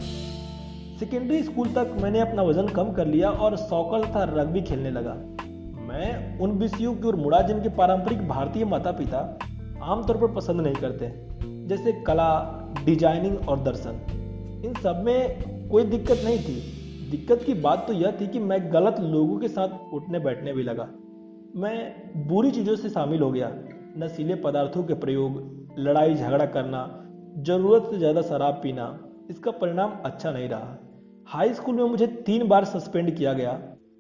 सेकेंडरी 1.00 1.41
स्कूल 1.44 1.67
तक 1.67 1.96
मैंने 2.01 2.20
अपना 2.20 2.44
वज़न 2.44 2.67
कम 2.67 2.91
कर 2.91 3.08
लिया 3.08 3.29
और 3.29 3.56
सौकल 3.58 4.06
था 4.15 4.24
रग्बी 4.32 4.62
खेलने 4.62 4.91
लगा। 4.91 5.13
मैं 5.88 6.39
उन 6.39 6.51
विषयों 6.51 6.94
की 6.96 7.08
ओर 7.08 7.15
मुड़ा 7.15 7.41
जिनके 7.41 7.70
पारंपरिक 7.70 8.27
भारतीय 8.27 8.65
माता 8.65 8.91
पिता 8.91 9.20
आमतौर 9.84 10.17
पर 10.17 10.34
पसंद 10.34 10.62
नहीं 10.62 10.75
करते, 10.75 11.12
जैसे 11.67 11.91
कला 12.03 12.29
डिज़ाइनिंग 12.86 13.48
और 13.50 13.60
दर्शन। 13.60 14.01
इन 14.65 14.74
सब 14.74 15.01
में 15.06 15.70
कोई 15.70 15.84
दिक्कत 15.86 16.22
नहीं 16.25 16.39
थी। 16.39 16.56
दिक्कत 17.12 17.44
की 17.44 17.53
बात 17.53 17.88
तो 17.88 17.94
यह 17.94 18.12
थी 18.12 18.27
कि 18.27 18.39
मैं 18.39 18.60
गलत 18.74 18.96
लोगों 19.00 19.38
के 19.39 19.48
साथ 19.48 19.94
उठने 19.94 20.20
बैठने 20.20 20.53
भी 20.53 20.63
लगा। 20.63 20.88
मैं 21.57 22.27
बुरी 22.27 22.49
चीज़ों 22.51 22.75
से 22.75 22.89
शामिल 22.89 23.21
हो 23.21 23.31
गया। 23.31 23.47
नशीले 23.97 24.35
पदार्थों 24.35 24.83
के 24.83 24.93
प्रयोग, 24.93 25.37
लड़ाई 25.77 26.15
झगड़ा 26.15 26.45
करना, 26.45 26.81
ज़रूरत 27.39 27.87
से 27.91 27.97
ज़्यादा 27.97 28.21
शराब 28.21 28.59
पीना, 28.63 28.85
इसका 29.29 29.51
परिणाम 29.51 29.91
अच्छा 30.05 30.31
नहीं 30.31 30.49
रहा। 30.49 30.77
हाई 31.27 31.53
स्कूल 31.53 31.75
में 31.75 31.83
मुझे 31.83 32.07
तीन 32.07 32.47
बार 32.47 32.65
सस्पेंड 32.65 33.15
किया 33.15 33.33
गया। 33.33 33.51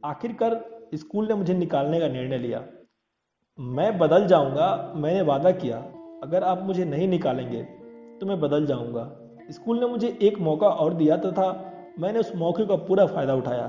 आखिरकार 0.05 0.59
स्कूल 0.95 1.27
ने 1.27 1.33
मुझे 1.33 1.53
निकालने 1.53 1.99
का 1.99 2.07
निर्णय 2.07 2.37
लिया। 2.37 2.63
मैं 3.59 3.97
बदल 3.97 4.27
जाऊँगा, 4.27 4.93
मैंने 4.95 5.21
वादा 5.21 5.51
किया। 5.53 5.77
अगर 6.23 6.43
आप 6.43 6.63
मुझे 6.63 6.85
नहीं 6.85 7.07
निकालेंगे 7.07 7.63
तो 8.21 8.25
मैं 8.25 8.39
बदल 8.39 8.65
जाऊँगा। 8.65 9.09
स्कूल 9.51 9.79
ने 9.79 9.87
मुझे 9.87 10.17
एक 10.21 10.39
मौका 10.41 10.67
और 10.67 10.93
दिया 10.93 11.17
तथा 11.17 11.49
मैंने 11.99 12.19
उस 12.19 12.31
मौके 12.35 12.65
का 12.65 12.75
पूरा 12.85 13.05
फ़ायदा 13.07 13.33
उठाया। 13.33 13.65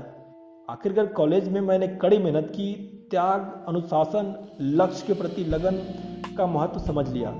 आखिरकार 0.69 1.05
कॉलेज 1.13 1.49
में 1.49 1.61
मैंने 1.63 1.87
कड़ी 1.97 2.17
मेहनत 2.17 2.49
की 2.49 2.71
त्याग, 3.11 3.65
अनुशासन, 3.67 4.33
लक्ष्य 4.61 5.05
के 5.07 5.13
प्रति 5.13 5.43
लगन 5.43 5.77
का 6.37 6.45
महत्व 6.47 6.79
समझ 6.79 7.07
लिया। 7.09 7.31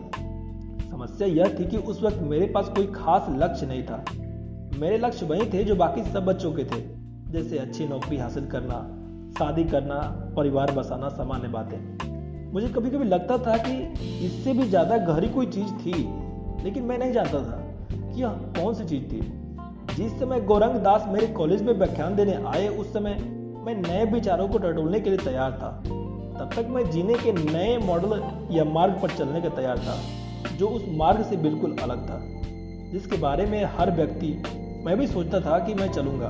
समस्या 0.92 1.28
यह 1.28 1.56
थी 1.60 1.66
कि 1.66 1.78
उस 1.78 2.02
वक्त 2.04 2.22
मेरे 2.22 2.46
पास 2.46 2.70
कोई 2.70 2.86
खास 2.86 3.26
लक्ष्य 3.30 3.66
नहीं 3.66 3.84
था। 3.84 4.04
मेरे 4.80 4.98
लक्ष्य 4.98 5.26
वही 5.26 5.46
थे 5.46 5.64
जो 5.64 5.76
बाकी 5.76 6.04
सब 6.04 6.26
बच्चों 6.26 6.52
के 6.54 6.64
थे, 6.64 6.82
जैसे 7.32 7.58
अच्छी 7.58 7.88
नौकरी 7.88 8.18
हासिल 8.18 8.46
करना, 8.46 8.80
शादी 9.40 9.64
करना, 9.64 10.00
परिवार 10.38 10.72
बसाना, 10.72 11.10
सामान्य 11.10 11.48
बातें। 11.48 12.52
मुझे 12.54 12.68
कभी 12.68 12.90
कभी 12.90 13.06
लगता 13.06 13.38
था 13.38 13.58
कि 13.58 13.74
इससे 14.26 14.54
भी 14.54 14.64
ज़्यादा 14.64 14.98
गहरी 14.98 15.30
कोई 15.30 15.46
चीज़ 15.46 15.74
थी, 15.74 15.94
लेकिन 16.64 16.84
मैं 16.84 16.98
नहीं 16.98 17.12
जानता 17.12 17.40
था 17.40 17.58
कि 18.14 18.62
कौन 18.62 18.74
सी 18.74 18.86
चीज़ 18.86 19.04
थी। 19.04 19.22
जिस 19.96 20.20
समय 20.20 20.42
गौरंग 20.42 20.76
दास 20.76 21.06
मेरे 21.08 21.28
कॉलेज 21.28 21.62
में 21.62 21.74
व्याख्यान 21.74 22.16
देने 22.16 22.34
आए, 22.34 22.68
उस 22.68 22.94
समय 22.94 23.38
मैं 23.60 23.75
नए 23.75 24.06
विचारों 24.06 24.48
को 24.48 24.58
टटोलने 24.58 25.00
के 25.00 25.10
लिए 25.10 25.20
तैयार 25.20 25.51
था। 25.51 25.70
तब 26.39 26.50
तक 26.56 26.68
मैं 26.70 26.89
जीने 26.92 27.13
के 27.13 27.32
नए 27.34 27.78
मॉडल 27.78 28.24
या 28.51 28.63
मार्ग 28.63 28.94
पर 29.01 29.10
चलने 29.10 29.42
का 29.42 29.50
तैयार 29.50 29.80
था, 29.80 29.98
जो 30.58 30.68
उस 30.68 30.86
मार्ग 30.89 31.24
से 31.24 31.38
बिल्कुल 31.38 31.78
अलग 31.78 32.10
था, 32.10 32.20
जिसके 32.92 33.18
बारे 33.18 33.46
में 33.46 33.63
हर 33.66 33.92
व्यक्ति, 33.92 34.44
मैं 34.86 34.98
भी 34.98 35.08
सोचता 35.08 35.39
था 35.39 35.60
कि 35.60 35.74
मैं 35.74 35.92
चलूँगा। 35.92 36.30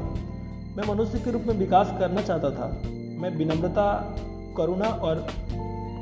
मैं 0.77 0.87
मनुष्य 0.87 1.19
के 1.19 1.31
रूप 1.31 1.43
में 1.47 1.55
विकास 1.55 1.93
करना 1.99 2.21
चाहता 2.21 2.49
था। 2.49 2.81
मैं 3.21 3.29
विनम्रता, 3.37 4.15
करुणा 4.57 4.87
और 4.87 5.27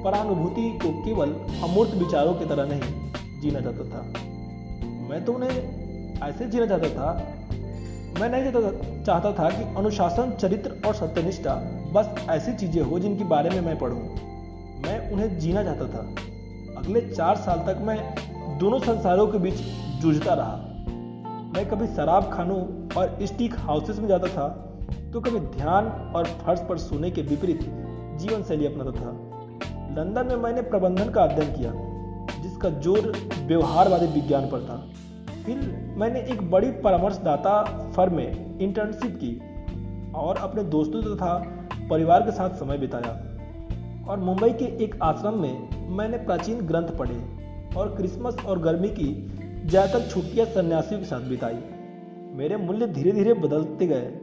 परानुभूति 0.04 0.80
को 0.84 0.92
केवल 1.06 1.30
अमूर्त 1.64 1.94
विचारों 1.94 2.34
की 2.34 2.46
तरह 2.46 2.66
नहीं 2.66 3.42
जीना 3.42 3.60
चाहता 3.60 3.84
था। 3.84 4.02
मैं 5.10 5.26
तो 5.26 5.34
उन्हें 5.34 6.20
ऐसे 6.24 6.46
जीना 6.46 6.66
चाहता 6.66 6.90
था 6.90 7.37
मैं 8.20 8.30
नहीं 8.30 8.52
चाहता 9.04 9.32
था 9.34 9.50
कि 9.50 9.64
अनुशासन, 9.78 10.32
चरित्र 10.34 10.72
और 10.88 10.94
सत्यनिष्ठा 10.96 11.56
बस 11.94 12.10
ऐसी 12.30 12.54
चीज़ें 12.56 12.82
हो 12.84 13.00
जिनके 13.00 13.24
बारे 13.26 13.50
में 13.50 13.60
मैं 13.62 13.78
पढ़ूं। 13.80 14.00
मैं 14.84 15.12
उन्हें 15.12 15.38
जीना 15.40 15.64
चाहता 15.64 15.88
था। 15.88 16.02
अगले 16.78 17.02
चार 17.04 17.36
साल 17.38 17.60
तक 17.68 17.82
मैं 17.82 17.98
दोनों 18.60 18.80
संसारों 18.82 19.28
के 19.28 19.38
बीच 19.40 19.62
जूझता 20.02 20.34
रहा। 20.34 20.56
मैं 21.54 21.66
कभी 21.70 21.88
शराब 21.88 22.32
खानों 22.34 22.62
और 22.94 23.18
स्टीक 23.24 23.56
हाउसेस 23.60 24.00
में 24.00 24.08
जाता 24.08 24.28
था 24.28 24.48
तो 25.14 25.22
कभी 25.22 25.40
ध्यान 25.56 25.86
और 26.16 26.26
फर्श 26.40 26.60
पर 26.70 26.78
सोने 26.80 27.12
के 27.12 27.22
विपरीत 27.24 27.60
जीवन 28.20 28.44
शैली 28.44 28.66
अपनाता 28.66 28.92
था। 28.92 29.12
लंदन 29.98 30.28
में 30.28 30.36
मैंने 30.38 30.62
प्रबंधन 30.64 31.10
का 31.10 31.24
अध्ययन 31.24 31.54
किया, 31.54 31.72
जिसका 32.42 32.70
ज़ोर 32.82 33.12
व्यवहारवादी 33.48 34.08
विज्ञान 34.12 34.50
पर 34.50 34.62
था। 34.62 34.76
फिर 35.48 35.60
मैंने 35.98 36.20
एक 36.22 36.42
बड़ी 36.52 36.70
परामर्शदाता 36.84 37.52
फर्म 37.96 38.16
में 38.16 38.60
इंटर्नशिप 38.60 39.14
की 39.16 39.30
और 40.16 40.38
अपने 40.38 40.64
दोस्तों 40.66 41.02
तथा 41.04 41.36
परिवार 41.90 42.22
के 42.22 42.32
साथ 42.32 42.58
समय 42.60 42.78
बिताया। 42.78 43.12
और 44.08 44.20
मुंबई 44.20 44.50
के 44.54 44.66
एक 44.84 44.98
आश्रम 45.04 45.40
में 45.42 45.88
मैंने 45.98 46.18
प्राचीन 46.18 46.60
ग्रंथ 46.68 46.88
पढ़े 46.98 47.16
और 47.78 47.96
क्रिसमस 47.96 48.44
और 48.46 48.60
गर्मी 48.60 48.90
की 48.90 49.08
ज़्यादातर 49.66 50.08
छुट्टियाँ 50.10 50.46
सन्यासियों 50.48 51.00
के 51.00 51.06
साथ 51.06 51.30
बिताई। 51.30 51.58
मेरे 52.36 52.58
मूल्य 52.58 52.88
धीरे 52.90 53.12
धीरे 53.12 53.34
बदलते 53.40 53.88
गए। 53.88 54.14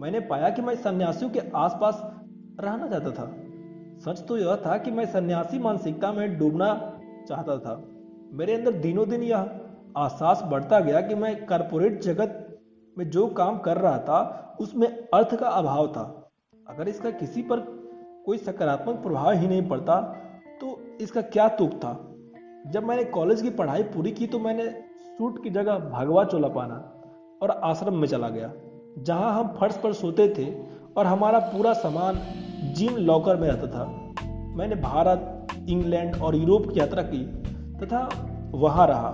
मैंने 0.00 0.20
पाया 0.26 0.50
कि 0.50 0.62
मैं 0.62 0.74
सन्यासियों 0.78 1.30
के 1.30 1.40
आसपास 1.58 2.02
रहना 2.60 2.88
चाहता 2.88 3.10
था। 3.10 3.32
सच 4.04 4.26
तो 4.28 4.36
यह 4.38 4.56
था 4.56 4.76
कि 4.78 4.90
मैं 4.90 5.06
सन्यासी 5.12 5.58
मानसिकता 5.58 6.12
में 6.12 6.38
डूबना 6.38 6.74
चाहता 7.28 7.58
था। 7.58 7.82
मेरे 8.32 8.54
अंदर 8.54 8.72
दिनों 8.80 9.08
दिन 9.08 9.22
यह 9.22 9.59
आसास 9.96 10.42
बढ़ता 10.44 10.80
गया 10.80 11.00
कि 11.00 11.14
मैं 11.14 11.34
कारपोरेट 11.46 12.00
जगत 12.02 12.46
में 12.96 13.08
जो 13.10 13.26
काम 13.28 13.58
कर 13.58 13.76
रहा 13.76 13.98
था, 13.98 14.56
उसमें 14.60 14.88
अर्थ 14.88 15.34
का 15.34 15.48
अभाव 15.48 15.86
था। 15.88 16.02
अगर 16.66 16.88
इसका 16.88 17.10
किसी 17.10 17.42
पर 17.42 17.60
कोई 18.26 18.38
सकारात्मक 18.38 18.96
प्रभाव 18.96 19.30
ही 19.30 19.46
नहीं 19.48 19.66
पड़ता 19.68 20.00
तो 20.60 20.78
इसका 21.00 21.20
क्या 21.22 21.48
तुक 21.48 21.70
था? 21.74 21.92
जब 22.66 22.84
मैंने 22.84 23.04
कॉलेज 23.04 23.42
की 23.42 23.50
पढ़ाई 23.50 23.82
पूरी 23.84 24.10
की 24.10 24.26
तो 24.26 24.38
मैंने 24.38 24.68
सूट 25.10 25.42
की 25.42 25.50
जगह 25.50 25.78
भगवा 25.90 26.24
चोला 26.24 26.48
पाना 26.48 26.74
और 27.42 27.50
आश्रम 27.50 27.94
में 27.94 28.06
चला 28.08 28.28
गया, 28.28 28.52
जहाँ 28.98 29.32
हम 29.34 29.54
फर्श 29.60 29.76
पर 29.76 29.92
सोते 29.92 30.28
थे 30.28 30.46
और 30.96 31.06
हमारा 31.06 31.38
पूरा 31.46 31.72
सामान 31.72 32.18
जिम 32.74 32.96
लॉकर 32.96 33.36
में 33.36 33.48
रहता 33.48 33.66
था। 33.68 33.84
मैंने 34.56 34.76
भारत, 34.76 35.48
इंग्लैंड 35.68 36.16
और 36.16 36.36
यूरोप 36.36 36.66
की 36.72 36.80
यात्रा 36.80 37.02
की 37.04 37.24
तथा 37.78 38.08
वहाँ 38.54 38.86
रहा। 38.86 39.10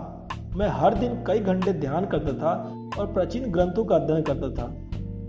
मैं 0.57 0.69
हर 0.73 0.95
दिन 0.95 1.15
कई 1.27 1.41
घंटे 1.41 1.73
ध्यान 1.73 2.05
करता 2.07 2.33
था 2.33 2.51
और 2.99 3.13
प्राचीन 3.13 3.51
ग्रंथों 3.53 3.85
का 3.85 3.97
अध्ययन 3.97 4.23
करता 4.23 4.49
था। 4.53 4.67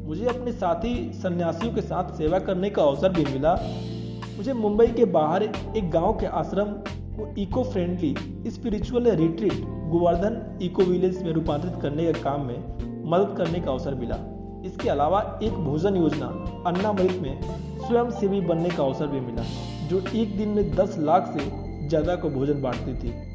मुझे 0.08 0.26
अपने 0.26 0.52
साथी 0.52 0.94
सन्यासियों 1.14 1.74
के 1.74 1.82
साथ 1.82 2.14
सेवा 2.18 2.40
करने 2.40 2.70
का 2.70 2.84
अवसर 2.84 3.10
भी 3.10 3.26
मिला। 3.26 3.54
मुझे 4.38 4.54
मुंबई 4.54 4.88
के 4.88 5.06
बाहर 5.06 5.44
एक 5.44 5.90
गाँव 5.92 6.14
के 6.14 6.26
आश्रम 6.36 6.72
को 7.18 7.34
eco 7.38 7.64
friendly 7.64 8.16
spiritual 8.48 9.12
retreat 9.16 9.66
Govardhan 9.92 10.60
eco 10.62 10.84
village 10.84 11.22
में 11.24 11.32
रूपांतरित 11.34 11.82
करने 11.82 12.06
के 12.06 12.22
काम 12.22 12.46
में 12.46 12.58
मदद 13.12 13.36
करने 13.38 13.60
का 13.60 13.72
अवसर 13.72 13.96
मिला। 13.96 14.24
इसके 14.66 14.90
अलावा 14.90 15.40
एक 15.44 15.54
भोजन 15.54 15.96
योजना, 15.96 16.28
अन्नामृत 16.68 17.20
में 17.22 17.42
स्वयं 17.80 18.10
सेवी 18.12 18.42
बनने 18.42 18.70
का 18.70 18.84
अवसर 18.84 19.08
भी 19.08 19.20
मिला, 19.22 19.44
जो 19.90 20.04
एक 20.16 20.38
दिन 20.38 20.50
में 20.50 20.76
10 20.76 20.98
लाख 21.00 21.34
से 21.38 21.88
ज़्यादा 21.88 22.16
को 22.16 22.30
भोजन 22.30 22.62
बांटती 22.62 22.94
थी। 22.94 23.27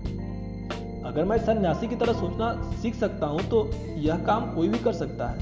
अगर 1.12 1.25
मैं 1.25 1.37
सन्यासी 1.38 1.87
की 1.88 1.97
तरह 1.97 2.12
सोचना 2.14 2.47
सीख 2.83 2.95
सकता 2.97 3.26
हूँ 3.26 3.40
तो 3.49 3.59
यह 3.99 4.19
काम 4.26 4.45
कोई 4.54 4.69
भी 4.69 4.78
कर 4.78 4.92
सकता 4.95 5.26
है। 5.28 5.38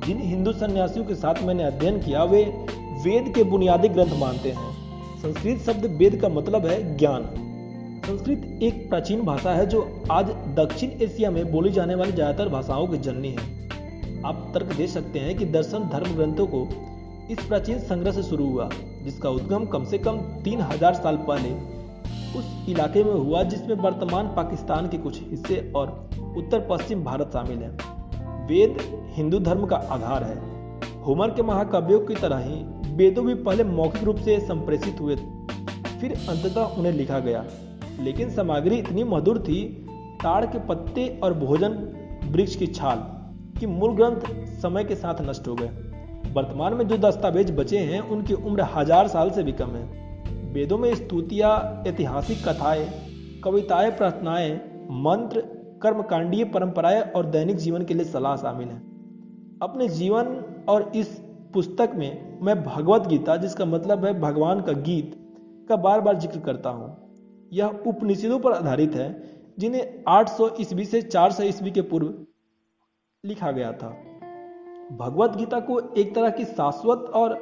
जिन 0.00 0.18
हिंदू 0.22 0.52
सन्यासियों 0.54 1.04
के 1.04 1.14
साथ 1.14 1.42
मैंने 1.42 1.64
अध्ययन 1.64 2.00
किया, 2.00 2.24
वे 2.24 2.42
वेद 3.04 3.32
के 3.34 3.42
बुनियादी 3.44 3.88
ग्रंथ 3.88 4.12
मानते 4.20 4.50
हैं। 4.50 4.72
संस्कृत 5.22 5.60
शब्द 5.62 5.86
वेद 5.98 6.20
का 6.20 6.28
मतलब 6.30 6.66
है 6.66 6.96
ज्ञान। 6.96 7.24
संस्कृत 8.06 8.62
एक 8.62 8.88
प्राचीन 8.88 9.22
भाषा 9.22 9.52
है, 9.52 9.66
जो 9.66 10.04
आज 10.10 10.30
दक्षिण 10.56 10.90
एशिया 11.02 11.30
में 11.30 11.50
बोली 11.52 11.70
जाने 11.70 11.94
वाली 11.94 12.12
ज़्यादातर 12.12 12.48
भाषाओं 12.48 12.86
की 12.86 12.98
जननी 12.98 13.30
है। 13.30 14.22
आप 14.24 14.50
तर्क 14.54 14.76
दे 14.76 14.86
सकते 14.88 15.18
हैं 15.18 15.36
कि 15.38 15.44
दर्शन 15.48 15.88
धर्म 15.88 16.14
ग्रंथों 16.16 16.46
को 16.46 16.66
इस 17.30 17.38
प्राचीन 17.38 17.78
संग्रह 17.80 18.12
से 18.12 18.22
शुरू 18.24 18.50
हुआ, 18.50 18.68
जिसका 19.02 19.30
उद्गम 19.30 19.64
कम 19.68 19.84
से 19.86 19.98
कम 20.00 20.18
तीन 20.44 20.60
हज़ार 20.62 20.94
साल 20.96 21.16
पहले 21.28 21.50
उस 22.36 22.66
इलाके 22.68 23.04
में 23.04 23.12
हुआ 23.12 23.42
जिसमें 23.42 23.74
वर्तमान 23.76 24.26
पाकिस्तान 24.26 24.88
के 24.88 24.98
कुछ 24.98 25.20
हिस्से 25.30 25.72
और 25.76 26.10
उत्तर 26.36 26.66
पश्चिम 26.70 27.04
भारत 27.04 27.30
शामिल 27.32 27.58
है। 27.58 27.70
वेद 28.46 28.76
हिंदू 29.16 29.38
धर्म 29.38 29.66
का 29.66 29.76
आधार 29.76 30.24
है। 30.24 30.36
होमर 31.02 31.30
के 31.30 31.42
महाकाव्यों 31.42 32.00
की 32.00 32.14
तरह 32.14 32.38
ही 32.38 32.64
वेदों 32.94 33.24
भी 33.24 33.34
पहले 33.34 33.64
मौखिक 33.64 34.04
रूप 34.04 34.16
से 34.16 34.38
संप्रेषित 34.40 35.00
हुए 35.00 35.16
फिर 36.00 36.12
अंततः 36.12 36.60
उन्हें 36.60 36.92
लिखा 36.92 37.18
गया। 37.18 37.44
लेकिन 38.00 38.30
सामग्री 38.30 38.76
इतनी 38.76 39.04
मधुर 39.04 39.38
थी, 39.38 39.86
ताड़ 40.22 40.44
के 40.46 40.58
पत्ते 40.58 41.20
और 41.22 41.34
भोजन, 41.34 41.72
वृक्ष 42.30 42.56
की 42.56 42.66
छाल, 42.66 42.98
कि 43.60 43.66
मूल 43.66 43.94
ग्रंथ 43.94 44.20
समय 44.62 44.84
के 44.84 44.94
साथ 44.94 45.14
नष्ट 45.20 45.48
हो 45.48 45.54
गए। 45.54 45.68
वर्तमान 46.32 46.74
में 46.74 46.88
जो 46.88 46.98
दस्तावेज़ 46.98 47.52
बचे 47.52 47.78
हैं, 47.78 48.00
उनकी 48.00 48.34
उम्र 48.34 48.66
हज़ार 48.74 49.08
साल 49.08 49.30
से 49.30 49.42
भी 49.42 49.52
कम 49.52 49.70
है। 49.70 50.07
वेदों 50.48 50.78
में 50.78 50.94
स्तुतियाँ, 50.94 51.84
ऐतिहासिक 51.86 52.48
कथाएँ, 52.48 52.90
कविताएँ, 53.44 53.90
प्रार्थनाएँ, 53.90 54.54
मंत्र, 54.90 55.40
कर्मकांडीय 55.82 56.44
परंपराएँ 56.44 57.00
और 57.00 57.26
दैनिक 57.26 57.56
जीवन 57.56 57.84
के 57.84 57.94
लिए 57.94 58.04
सलाह 58.04 58.36
शामिल 58.36 58.68
है। 58.68 58.78
अपने 59.62 59.88
जीवन 59.88 60.26
और 60.68 60.92
इस 60.96 61.20
पुस्तक 61.54 61.90
में 61.94 62.38
मैं 62.42 62.62
भगवत 62.64 63.06
गीता, 63.06 63.36
जिसका 63.36 63.64
मतलब 63.64 64.04
है 64.04 64.20
भगवान 64.20 64.60
का 64.60 64.72
गीत, 64.72 65.14
का 65.68 65.76
बार 65.76 66.00
बार 66.00 66.16
ज़िक्र 66.16 66.40
करता 66.40 66.70
हूँ। 66.70 67.14
यह 67.52 67.66
उपनिषदों 67.66 68.38
पर 68.38 68.52
आधारित 68.52 68.94
है, 68.94 69.22
जिन्हें 69.58 70.04
800 70.08 70.36
सौ 70.36 70.56
ईस्वी 70.60 70.84
से 70.84 71.02
400 71.02 71.36
सौ 71.36 71.42
ईस्वी 71.42 71.70
के 71.70 71.80
पूर्व 71.80 72.26
लिखा 73.24 73.50
गया 73.50 73.72
था। 73.72 73.88
भगवत 74.92 75.36
गीता 75.36 75.60
को 75.60 75.94
एक 75.94 76.14
तरह 76.14 76.30
की 76.30 76.44
शाश्वत 76.44 76.98
और 76.98 77.34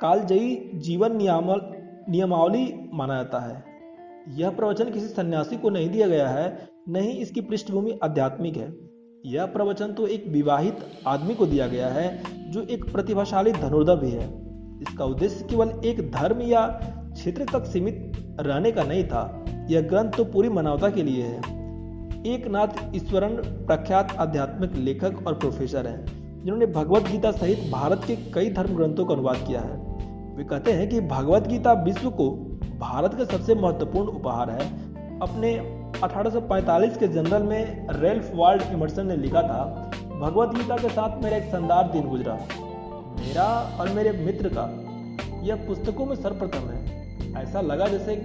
कालजयी 0.00 0.70
जीवन 0.74 1.16
नियामल 1.16 1.83
नियमावली 2.08 2.90
माना 2.92 3.14
जाता 3.14 3.38
है। 3.38 3.62
यह 4.38 4.50
प्रवचन 4.50 4.90
किसी 4.90 5.06
सन्यासी 5.06 5.56
को 5.56 5.70
नहीं 5.70 5.90
दिया 5.90 6.08
गया 6.08 6.28
है, 6.28 6.68
नहीं 6.88 7.14
इसकी 7.14 7.40
पृष्ठभूमि 7.40 7.98
आध्यात्मिक 8.04 8.56
है। 8.56 8.72
यह 9.26 9.46
प्रवचन 9.46 9.92
तो 9.92 10.06
एक 10.06 10.26
विवाहित 10.28 10.78
आदमी 11.06 11.34
को 11.34 11.46
दिया 11.46 11.66
गया 11.66 11.88
है, 11.88 12.22
जो 12.52 12.62
एक 12.62 12.92
प्रतिभाशाली 12.92 13.52
धनुर्धर 13.52 13.96
भी 13.96 14.10
है। 14.10 14.26
इसका 14.82 15.04
उद्देश्य 15.04 15.46
केवल 15.50 15.80
एक 15.84 16.10
धर्म 16.10 16.42
या 16.42 16.66
क्षेत्र 17.14 17.44
तक 17.44 17.64
सीमित 17.64 18.12
रहने 18.40 18.72
का 18.72 18.82
नहीं 18.82 19.04
था, 19.04 19.44
यह 19.70 19.80
ग्रंथ 19.80 20.10
तो 20.10 20.24
पूरी 20.24 20.48
मानवता 20.48 20.90
के 20.90 21.02
लिए 21.02 21.22
है। 21.22 21.38
एक 22.26 22.46
नाथ 22.46 22.94
ईश्वरन 22.96 23.36
प्रख्यात 23.66 24.16
आध्यात्मिक 24.16 24.74
लेखक 24.74 25.26
और 25.26 25.34
प्रोफेसर 25.34 25.86
हैं, 25.86 26.04
जिन्होंने 26.42 26.66
भगवत 26.66 27.02
गीता 27.02 27.30
सहित 27.30 27.70
भारत 27.72 28.00
के 28.06 28.16
कई 28.32 28.50
धर्म 28.50 28.76
ग्रंथों 28.76 29.04
का 29.04 29.14
अनुवाद 29.14 29.36
किया 29.36 29.60
है। 29.60 29.93
वे 30.34 30.44
कहते 30.44 30.72
हैं 30.72 30.88
कि 30.88 31.00
भगवत 31.00 31.46
गीता 31.46 31.72
विश्व 31.72 32.10
को 32.10 32.30
भारत 32.80 33.14
का 33.14 33.24
सबसे 33.24 33.54
महत्वपूर्ण 33.54 34.08
उपहार 34.08 34.50
है। 34.50 34.66
अपने 35.20 35.54
1845 36.00 36.96
के 36.96 37.08
जनरल 37.08 37.42
में 37.42 37.86
रेल्फ 37.90 38.30
वार्ड 38.34 38.62
इमर्सन 38.62 39.06
ने 39.06 39.16
लिखा 39.16 39.42
था, 39.42 39.90
भगवत 40.20 40.48
गीता 40.48 40.76
के 40.76 40.88
साथ 40.88 41.22
मेरा 41.22 41.36
एक 41.36 41.44
शानदार 41.44 41.90
दिन 41.92 42.08
गुजरा। 42.08 42.34
मेरा 43.20 43.44
और 43.80 43.88
मेरे 43.88 44.12
मित्र 44.12 44.48
का 44.48 44.64
यह 45.42 45.54
पुस्तकों 45.54 46.06
में 46.06 46.16
सर्वप्रथम 46.16 46.68
है। 46.68 47.08
ऐसा 47.42 47.60
लगा 47.60 47.86
जैसे 47.86 48.16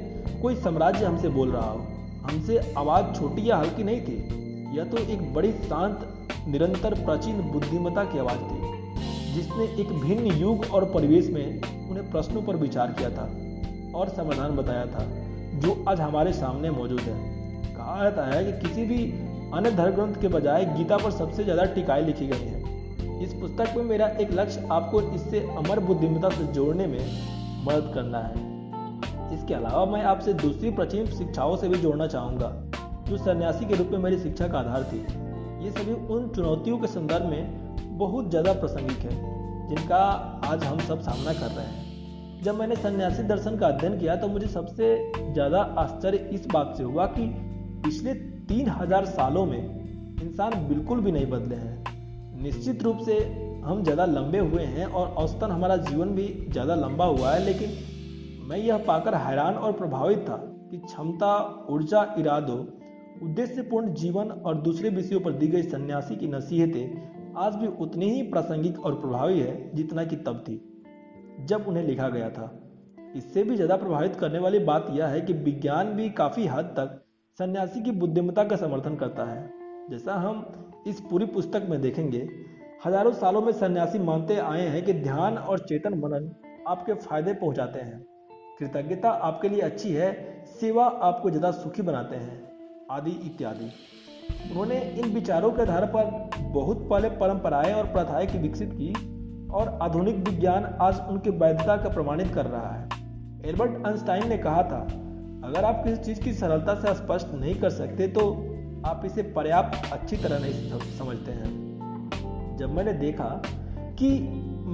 कोई 0.41 0.55
साम्राज्य 0.55 1.05
हमसे 1.05 1.29
बोल 1.29 1.51
रहा 1.51 1.69
हो। 1.69 1.79
हमसे 2.23 2.73
आवाज़ 2.77 3.19
छोटी 3.19 3.49
या 3.49 3.57
हल्की 3.57 3.83
नहीं 3.83 4.01
थी। 4.01 4.17
यह 4.77 4.83
तो 4.83 4.97
एक 4.97 5.33
बड़ी 5.33 5.51
शांत, 5.51 6.07
निरंतर 6.47 6.93
प्राचीन 7.05 7.41
बुद्धिमता 7.41 8.03
की 8.03 8.19
आवाज़ 8.19 8.37
थी, 8.37 8.61
जिसने 9.33 9.63
एक 9.81 9.89
भिन्न 9.93 10.37
युग 10.37 10.65
और 10.73 10.85
परिवेश 10.85 11.29
में 11.29 11.61
प्रश्नों 12.11 12.41
पर 12.41 12.55
विचार 12.57 12.91
किया 12.91 13.09
था 13.09 13.29
और 13.95 14.09
समाधान 14.09 14.55
बताया 14.55 14.85
था, 14.85 15.05
जो 15.55 15.83
आज 15.89 16.01
हमारे 16.01 16.33
सामने 16.33 16.69
मौजूद 16.71 16.99
है। 17.01 17.15
कहा 17.75 18.03
जाता 18.03 18.25
है 18.25 18.43
कि 18.45 18.51
किसी 18.59 18.85
भी 18.85 19.03
अन्य 19.53 19.71
धर्म 19.71 19.95
ग्रंथ 19.95 20.21
के 20.21 20.27
बजाय 20.29 20.65
गीता 20.67 20.97
पर 20.97 21.11
सबसे 21.11 21.43
ज़्यादा 21.43 21.63
टिकाई 21.73 22.01
लिखी 22.01 22.27
गई 22.27 22.45
है। 22.45 23.23
इस 23.23 23.33
पुस्तक 23.33 23.73
में 23.77 23.83
मेरा 23.85 24.07
एक 24.19 24.31
लक्ष्य 24.33 24.67
आपको 24.71 25.01
इससे 25.15 25.39
अमर 25.57 25.79
बुद्धिमता 25.79 26.29
से 26.29 26.43
जोड़ने 26.53 26.87
में 26.87 26.99
मदद 27.65 27.91
करना 27.93 28.19
है। 28.19 28.47
इसके 29.35 29.53
अलावा 29.53 29.85
मैं 29.85 30.03
आपसे 30.05 30.33
दूसरी 30.35 30.71
प्राचीन 30.71 31.05
शिक्षाओं 31.07 31.55
से 31.57 31.69
भी 31.69 31.77
जोड़ना 31.77 32.07
चाहूँगा, 32.07 32.49
जो 33.09 33.17
सन्यासी 33.17 33.65
के 33.65 33.75
रूप 33.75 33.89
में 33.91 33.99
मेरी 33.99 34.19
शिक्षा 34.19 34.47
का 34.47 34.59
आधार 34.59 34.83
थी। 34.83 34.99
ये 35.65 35.71
सभी 35.71 35.93
उन 36.13 36.27
चुनौतियों 36.35 36.77
के 36.77 36.87
संदर्भ 36.87 37.25
में 37.25 37.97
बहुत 37.97 38.29
ज़्यादा 38.29 38.53
प्रासंगिक 38.53 38.99
है, 39.01 39.13
जिनका 39.69 39.97
आज 40.45 40.63
हम 40.63 40.79
सब 40.79 41.01
सामना 41.01 41.33
कर 41.33 41.51
रहे 41.51 41.65
हैं। 41.65 41.78
जब 42.43 42.55
मैंने 42.55 42.75
सन्यासी 42.75 43.23
दर्शन 43.23 43.57
का 43.57 43.67
अध्ययन 43.67 43.97
किया 43.99 44.15
तो 44.15 44.27
मुझे 44.27 44.47
सबसे 44.47 44.95
ज़्यादा 45.33 45.61
आश्चर्य 45.79 46.17
इस 46.33 46.45
बात 46.53 46.73
से 46.77 46.83
हुआ 46.83 47.05
कि 47.07 47.25
पिछले 47.83 48.13
तीन 48.47 48.69
हज़ार 48.69 49.05
सालों 49.07 49.45
में 49.45 50.21
इंसान 50.21 50.53
बिल्कुल 50.67 51.01
भी 51.01 51.11
नहीं 51.11 51.25
बदले 51.27 51.55
हैं। 51.55 52.41
निश्चित 52.43 52.83
रूप 52.83 52.99
से 53.05 53.17
हम 53.63 53.83
ज़्यादा 53.83 54.05
लंबे 54.05 54.39
हुए 54.39 54.63
हैं 54.65 54.85
और 54.85 55.07
औसतन 55.15 55.51
हमारा 55.51 55.77
जीवन 55.79 56.15
भी 56.15 56.27
ज़्यादा 56.51 56.75
लंबा 56.75 57.05
हुआ 57.05 57.31
है, 57.31 57.43
लेकिन 57.45 58.47
मैं 58.49 58.57
यह 58.57 58.77
पाकर 58.87 59.15
हैरान 59.17 59.55
और 59.55 59.71
प्रभावित 59.73 60.19
था 60.19 60.37
कि 60.71 60.77
क्षमता, 60.77 61.65
ऊर्जा, 61.69 62.03
इरादों, 62.19 62.57
उद्देश्यपूर्ण 63.23 63.93
जीवन 63.95 64.29
और 64.29 64.61
दूसरे 64.61 64.89
विषयों 64.91 65.19
पर 65.19 65.31
दी 65.33 65.47
गई 65.47 65.63
सन्यासी 65.65 66.15
की 66.15 66.27
नसीहतें 66.27 67.35
आज 67.37 67.55
भी 67.55 67.67
उतनी 67.79 68.09
ही 68.09 68.21
प्रासंगिक 68.29 68.79
और 68.79 68.99
प्रभावी 69.01 69.39
है 69.39 69.71
जितना 69.75 70.03
कि 70.03 70.15
तब 70.17 70.43
थी। 70.47 70.61
जब 71.45 71.67
उन्हें 71.67 71.83
लिखा 71.83 72.09
गया 72.09 72.29
था। 72.29 72.51
इससे 73.15 73.43
भी 73.43 73.55
ज़्यादा 73.55 73.75
प्रभावित 73.77 74.15
करने 74.15 74.39
वाली 74.39 74.59
बात 74.59 74.87
यह 74.91 75.07
है 75.07 75.21
कि 75.21 75.33
विज्ञान 75.33 75.87
भी 75.87 76.09
काफ़ी 76.09 76.45
हद 76.47 76.65
तक 76.77 77.01
सन्यासी 77.39 77.81
की 77.81 77.91
बुद्धिमता 77.91 78.43
का 78.43 78.55
समर्थन 78.55 78.95
करता 78.95 79.25
है। 79.25 79.49
जैसा 79.91 80.13
हम 80.13 80.83
इस 80.87 80.99
पूरी 81.01 81.25
पुस्तक 81.25 81.65
में 81.69 81.81
देखेंगे, 81.81 82.27
हज़ारों 82.85 83.11
सालों 83.11 83.41
में 83.41 83.51
सन्यासी 83.51 83.99
मानते 83.99 84.35
आए 84.35 84.67
हैं 84.67 84.83
कि 84.85 84.93
ध्यान 84.93 85.37
और 85.37 85.59
चेतन 85.59 85.93
मनन 85.93 86.31
आपके 86.67 86.93
फ़ायदे 86.93 87.33
पहुंचाते 87.33 87.79
हैं। 87.79 88.05
कृतज्ञता 88.59 89.09
आपके 89.09 89.49
लिए 89.49 89.61
अच्छी 89.61 89.93
है, 89.93 90.11
सेवा 90.59 90.85
आपको 90.85 91.29
ज़्यादा 91.29 91.51
सुखी 91.51 91.81
बनाते 91.81 92.15
हैं, 92.15 92.41
आदि 92.91 93.11
इत्यादि। 93.25 93.71
उन्होंने 94.51 94.79
इन 94.97 95.13
विचारों 95.13 95.51
के 95.51 95.61
आधार 95.61 95.85
पर 95.85 96.29
बहुत 96.51 96.87
पहले 96.89 97.09
परंपराएँ 97.09 97.73
और 97.73 97.85
प्रथाएँ 97.85 98.27
की 98.27 98.37
विकसित 98.37 98.69
की 98.73 98.93
और 99.51 99.77
आधुनिक 99.81 100.15
विज्ञान 100.27 100.65
आज 100.81 100.99
उनकी 101.09 101.29
वैधता 101.37 101.75
का 101.77 101.89
प्रमाणित 101.89 102.33
कर 102.33 102.45
रहा 102.45 102.71
है 102.71 103.49
एल्बर्ट 103.49 103.85
आइंस्टाइन 103.87 104.27
ने 104.29 104.37
कहा 104.37 104.61
था, 104.63 104.79
अगर 105.45 105.65
आप 105.65 105.81
किसी 105.83 106.03
चीज़ 106.03 106.19
की 106.21 106.33
सरलता 106.33 106.75
से 106.75 106.93
स्पष्ट 106.95 107.33
नहीं 107.33 107.55
कर 107.55 107.69
सकते 107.71 108.07
तो 108.09 108.25
आप 108.85 109.01
इसे 109.05 109.23
पर्याप्त 109.35 109.91
अच्छी 109.93 110.17
तरह 110.17 110.39
नहीं 110.39 110.79
समझते 110.97 111.31
हैं 111.31 112.57
जब 112.59 112.75
मैंने 112.75 112.93
देखा 112.95 113.29
कि 113.99 114.09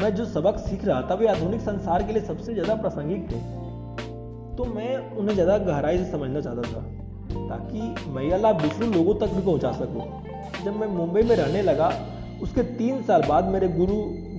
मैं 0.01 0.13
जो 0.15 0.25
सबक 0.25 0.57
सीख 0.59 0.85
रहा 0.85 1.01
था, 1.01 1.15
वे 1.15 1.27
आधुनिक 1.27 1.61
संसार 1.61 2.03
के 2.03 2.13
लिए 2.13 2.23
सबसे 2.23 2.53
ज़्यादा 2.53 2.75
प्रासंगिक 2.75 3.31
थे 3.31 3.39
तो 4.57 4.65
मैं 4.65 4.97
उन्हें 5.17 5.33
ज़्यादा 5.33 5.57
गहराई 5.65 5.97
से 5.97 6.11
समझना 6.11 6.41
चाहता 6.41 6.61
था, 6.63 6.81
ताकि 7.47 8.11
मैं 8.11 8.23
यह 8.23 8.37
लाभ 8.37 8.61
दूसरे 8.61 8.87
लोगों 8.89 9.15
तक 9.15 9.33
भी 9.33 9.41
पहुँचा 9.41 9.71
सकूँ। 9.73 10.63
जब 10.65 10.79
मैं 10.79 10.87
मुंबई 10.89 11.21
में 11.21 11.35
रहने 11.35 11.61
लगा, 11.61 11.91
उसके 12.41 12.63
तीन 12.77 13.01
साल 13.03 13.23
बाद 13.29 13.45
मेरे 13.49 13.67
गुरु 13.69 13.95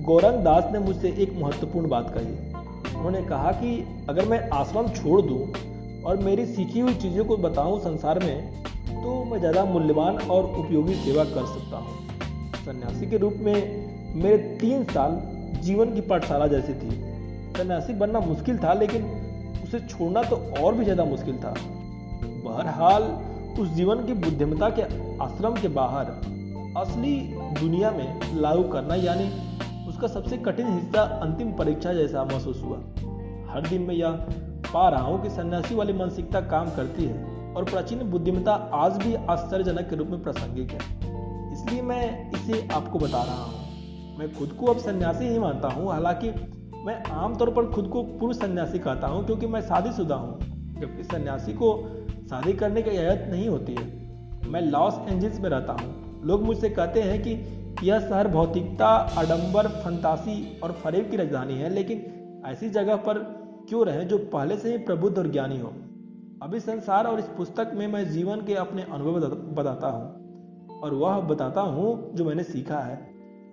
गौरंग 0.07 0.43
दास 0.43 0.67
ने 0.73 0.79
मुझसे 0.79 1.09
एक 1.19 1.33
महत्वपूर्ण 1.37 1.89
बात 1.89 2.09
कही। 2.09 2.33
उन्होंने 2.89 3.21
कहा 3.23 3.51
कि 3.53 3.71
अगर 4.09 4.25
मैं 4.25 4.39
आश्रम 4.51 4.87
छोड़ 4.89 5.21
दूँ 5.21 5.39
और 6.03 6.17
मेरी 6.17 6.45
सीखी 6.47 6.79
हुई 6.79 6.93
चीज़ों 6.95 7.25
को 7.25 7.37
बताऊँ 7.37 7.79
संसार 7.81 8.19
में 8.19 8.63
तो 8.87 9.23
मैं 9.23 9.39
ज़्यादा 9.39 9.63
मूल्यवान 9.65 10.17
और 10.27 10.45
उपयोगी 10.59 10.93
सेवा 10.95 11.23
कर 11.25 11.45
सकता 11.47 11.77
हूँ। 11.77 11.95
सन्यासी 12.65 13.09
के 13.09 13.17
रूप 13.17 13.33
में 13.39 14.13
मेरे 14.15 14.37
तीन 14.57 14.83
साल 14.85 15.19
जीवन 15.63 15.93
की 15.95 16.01
पाठशाला 16.03 16.47
जैसी 16.47 16.73
थी। 16.73 16.89
सन्यासी 17.57 17.93
बनना 17.95 18.19
मुश्किल 18.21 18.57
था, 18.57 18.73
लेकिन 18.73 19.03
उसे 19.63 19.79
छोड़ना 19.81 20.23
तो 20.23 20.35
और 20.59 20.75
भी 20.75 20.83
ज़्यादा 20.83 21.05
मुश्किल 21.05 21.37
था। 21.37 21.53
बहरहाल, 22.45 23.03
उस 23.59 23.69
जीवन 23.71 24.05
की 24.05 24.13
बुद्धिमता 24.15 24.69
के 24.69 24.81
आश्रम 25.23 25.61
के 25.61 25.67
बाहर 25.75 26.15
असली 26.77 27.15
दुनिया 27.59 27.91
में 27.91 28.39
लागू 28.41 28.63
करना, 28.69 28.95
यानी 28.97 29.29
उसका 29.97 30.07
सबसे 30.07 30.37
कठिन 30.37 30.67
हिस्सा 30.67 31.01
अंतिम 31.01 31.51
परीक्षा 31.51 31.93
जैसा 31.93 32.23
महसूस 32.23 32.61
हुआ। 32.63 32.77
हर 33.49 33.67
दिन 33.69 33.81
मैं 33.81 33.95
यह 33.95 34.11
पा 34.73 34.89
रहा 34.89 35.01
हूँ 35.01 35.23
कि 35.23 35.29
सन्यासी 35.29 35.75
वाली 35.75 35.93
मानसिकता 35.93 36.41
काम 36.41 36.69
करती 36.69 37.05
है 37.05 37.53
और 37.53 37.63
प्राचीन 37.63 37.99
बुद्धिमता 37.99 38.53
आज 38.73 38.97
भी 38.97 39.15
आश्चर्यजनक 39.15 39.89
के 39.89 39.95
रूप 39.95 40.07
में 40.07 40.23
प्रासंगिक 40.23 40.71
है। 40.71 40.77
इसलिए 41.53 41.81
मैं 41.81 42.31
इसे 42.31 42.67
आपको 42.73 42.99
बता 42.99 43.23
रहा 43.23 43.43
हूँ। 43.43 44.17
मैं 44.19 44.33
खुद 44.33 44.49
को 44.49 44.65
अब 44.65 44.77
सन्यासी 44.77 45.25
ही 45.25 45.39
मानता 45.39 45.67
हूँ, 45.67 45.91
हालाँकि 45.91 46.31
मैं 46.85 47.03
आमतौर 47.03 47.49
पर 47.49 47.71
खुद 47.71 47.87
को 47.87 48.03
पूर्व 48.03 48.33
सन्यासी 48.33 48.79
कहता 48.79 49.07
हूँ, 49.07 49.25
क्योंकि 49.25 49.47
मैं 49.47 49.61
शादीशुदा 49.61 50.15
हूँ। 50.15 50.39
जबकि 50.79 51.03
सन्यासी 51.03 51.53
को 51.53 51.89
शादी 52.29 52.53
करने 52.53 52.81
की 52.81 52.89
इजाज़त 52.89 53.27
नहीं 53.31 53.49
होती 53.49 53.73
है। 53.73 54.49
मैं 54.49 54.61
लॉस 54.61 54.99
एंजल्स 55.09 55.39
में 55.39 55.49
रहता 55.49 55.73
हूँ। 55.73 56.21
लोग 56.25 56.43
मुझसे 56.43 56.69
कहते 56.69 57.01
हैं 57.01 57.21
कि 57.21 57.56
यह 57.83 57.99
शहर 57.99 58.27
भौतिकता, 58.27 58.85
आडंबर, 59.17 59.67
फंतासी 59.81 60.59
और 60.59 60.71
फरेब 60.73 61.09
की 61.11 61.17
राजधानी 61.17 61.53
है, 61.53 61.69
लेकिन 61.69 62.41
ऐसी 62.45 62.69
जगह 62.69 62.95
पर 62.97 63.17
क्यों 63.69 63.85
रहे 63.85 64.05
जो 64.05 64.17
पहले 64.27 64.55
से 64.57 64.71
ही 64.71 64.77
प्रबुद्ध 64.77 65.17
और 65.17 65.27
ज्ञानी 65.27 65.59
हो? 65.59 65.73
अभी 66.41 66.59
संसार 66.59 67.07
और 67.07 67.19
इस 67.19 67.25
पुस्तक 67.37 67.71
में 67.75 67.87
मैं 67.87 68.03
जीवन 68.11 68.41
के 68.41 68.53
अपने 68.55 68.83
अनुभव 68.83 69.19
बताता 69.55 69.87
हूँ, 69.87 70.79
और 70.79 70.93
वह 70.93 71.19
बताता 71.27 71.61
हूँ 71.61 72.15
जो 72.15 72.25
मैंने 72.25 72.43
सीखा 72.43 72.79
है। 72.79 72.97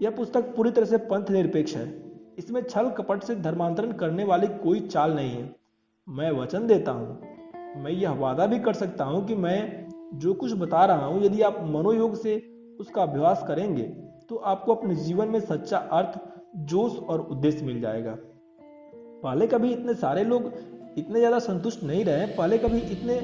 यह 0.02 0.10
पुस्तक 0.10 0.54
पूरी 0.56 0.70
तरह 0.70 0.86
से 0.86 0.96
पंथ 1.04 1.30
निरपेक्ष 1.30 1.74
है। 1.76 1.86
इसमें 2.38 2.62
छल 2.62 2.88
कपट 2.90 3.22
से 3.22 3.34
धर्मांतरण 3.36 3.92
करने 3.94 4.24
वाली 4.24 4.46
कोई 4.62 4.80
चाल 4.82 5.14
नहीं 5.14 5.30
है। 5.30 5.54
मैं 6.08 6.30
वचन 6.32 6.66
देता 6.66 6.92
हूँ, 6.92 7.20
मैं 7.76 7.92
यह 7.92 8.10
वादा 8.14 8.46
भी 8.46 8.58
कर 8.58 8.72
सकता 8.74 9.04
हूँ 9.04 9.24
कि 9.26 9.34
मैं 9.36 9.86
जो 10.14 10.34
कुछ 10.34 10.52
बता 10.54 10.84
रहा 10.84 11.06
हूँ, 11.06 11.22
यदि 11.24 11.42
आप 11.42 11.60
मनोयोग 11.66 12.14
से 12.14 12.36
उसका 12.80 13.02
अभ्यास 13.02 13.44
करेंगे 13.48 13.92
तो 14.34 14.38
आपको 14.40 14.74
अपने 14.74 14.94
जीवन 14.96 15.28
में 15.28 15.38
सच्चा 15.40 15.78
अर्थ, 15.92 16.18
जोश 16.68 16.92
और 17.08 17.20
उद्देश्य 17.30 17.64
मिल 17.64 17.80
जाएगा। 17.80 18.14
पहले 19.22 19.46
कभी 19.46 19.70
इतने 19.72 19.94
सारे 19.94 20.24
लोग 20.24 20.50
इतने 20.98 21.18
ज़्यादा 21.18 21.38
संतुष्ट 21.38 21.82
नहीं 21.82 22.04
रहे, 22.04 22.26
पहले 22.26 22.58
कभी 22.58 22.78
इतने 22.78 23.18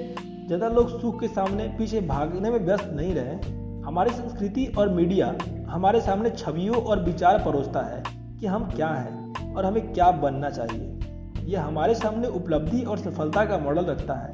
ज़्यादा 0.46 0.68
लोग 0.68 1.01
सुख 1.01 1.18
के 1.20 1.29
सामने 1.29 1.66
पीछे 1.79 2.01
भागने 2.01 2.51
में 2.51 2.59
व्यस्त 2.59 2.90
नहीं 2.92 3.14
रहे। 3.14 3.35
हमारी 3.81 4.11
संस्कृति 4.11 4.66
और 4.79 4.88
मीडिया 4.88 5.35
हमारे 5.68 6.01
सामने 6.01 6.31
छवियों 6.31 6.77
और 6.77 7.03
विचार 7.05 7.42
परोसता 7.44 7.81
है 7.81 8.03
कि 8.40 8.46
हम 8.46 8.70
क्या 8.70 8.88
हैं 8.88 9.55
और 9.55 9.64
हमें 9.64 9.92
क्या 9.92 10.11
बनना 10.20 10.51
चाहिए। 10.51 11.44
यह 11.46 11.64
हमारे 11.64 11.94
सामने 11.94 12.29
उपलब्धि 12.29 12.83
और 12.83 12.99
सफलता 12.99 13.44
का 13.44 13.59
मॉडल 13.59 13.85
रखता 13.85 14.14
है। 14.14 14.33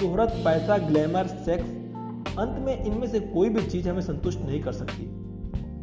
शोहरत 0.00 0.42
पैसा, 0.44 0.78
ग्लैमर, 0.88 1.26
सेक्स, 1.46 1.70
अंत 2.38 2.58
में 2.58 2.84
इनमें 2.84 3.08
से 3.08 3.20
कोई 3.20 3.48
भी 3.48 3.62
चीज़ 3.62 3.88
हमें 3.88 4.02
संतुष्ट 4.02 4.40
नहीं 4.40 4.62
कर 4.62 4.72
सकती। 4.72 5.19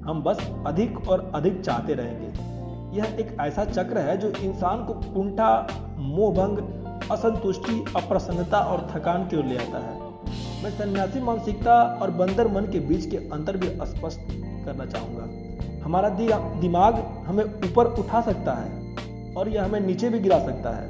हम 0.07 0.21
बस 0.23 0.37
अधिक 0.67 1.07
और 1.09 1.31
अधिक 1.35 1.59
चाहते 1.61 1.93
रहेंगे। 1.93 2.97
यह 2.97 3.17
एक 3.19 3.35
ऐसा 3.41 3.63
चक्र 3.65 3.97
है 3.99 4.17
जो 4.17 4.27
इंसान 4.41 4.83
को 4.85 4.93
कुंठा, 5.13 5.49
मोहभंग, 5.97 6.57
असंतुष्टि, 7.11 7.83
अप्रसन्नता 7.95 8.59
और 8.65 8.87
थकान 8.91 9.27
की 9.27 9.37
ओर 9.37 9.45
ले 9.45 9.57
आता 9.57 9.79
है। 9.79 9.95
मैं 10.63 10.69
सन्यासी 10.71 11.21
मानसिकता 11.21 11.73
और 12.01 12.11
बंदर 12.11 12.47
मन 12.47 12.61
के 12.61 12.79
बीच 12.79 13.05
के 13.05 13.17
अंतर 13.31 13.57
भी 13.57 13.67
स्पष्ट 13.67 14.19
करना 14.65 14.85
चाहूँगा। 14.85 15.83
हमारा 15.83 16.09
दिमाग 16.09 16.95
हमें 17.25 17.43
ऊपर 17.43 17.85
उठा 17.99 18.21
सकता 18.21 18.53
है 18.53 19.33
और 19.33 19.49
यह 19.49 19.63
हमें 19.63 19.79
नीचे 19.79 20.09
भी 20.09 20.19
गिरा 20.19 20.39
सकता 20.39 20.69
है। 20.69 20.87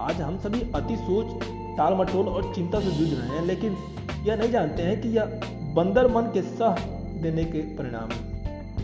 आज 0.00 0.20
हम 0.20 0.38
सभी 0.38 0.60
अति 0.74 0.96
सोच 0.98 1.42
टाल 1.76 1.94
मटोल 1.94 2.28
और 2.28 2.52
चिंता 2.54 2.80
से 2.80 2.90
जूझ 2.90 3.08
रहे 3.12 3.28
हैं, 3.28 3.44
लेकिन 3.46 3.76
यह 4.26 4.36
नहीं 4.36 4.50
जानते 4.50 4.82
हैं 4.82 5.00
कि 5.00 5.08
यह 5.08 5.40
बंदर 5.74 6.10
मन 6.12 6.30
के 6.34 6.42
सह 6.42 6.76
देने 7.22 7.44
के 7.44 7.60
परिणाम 7.76 8.10
है। 8.10 8.31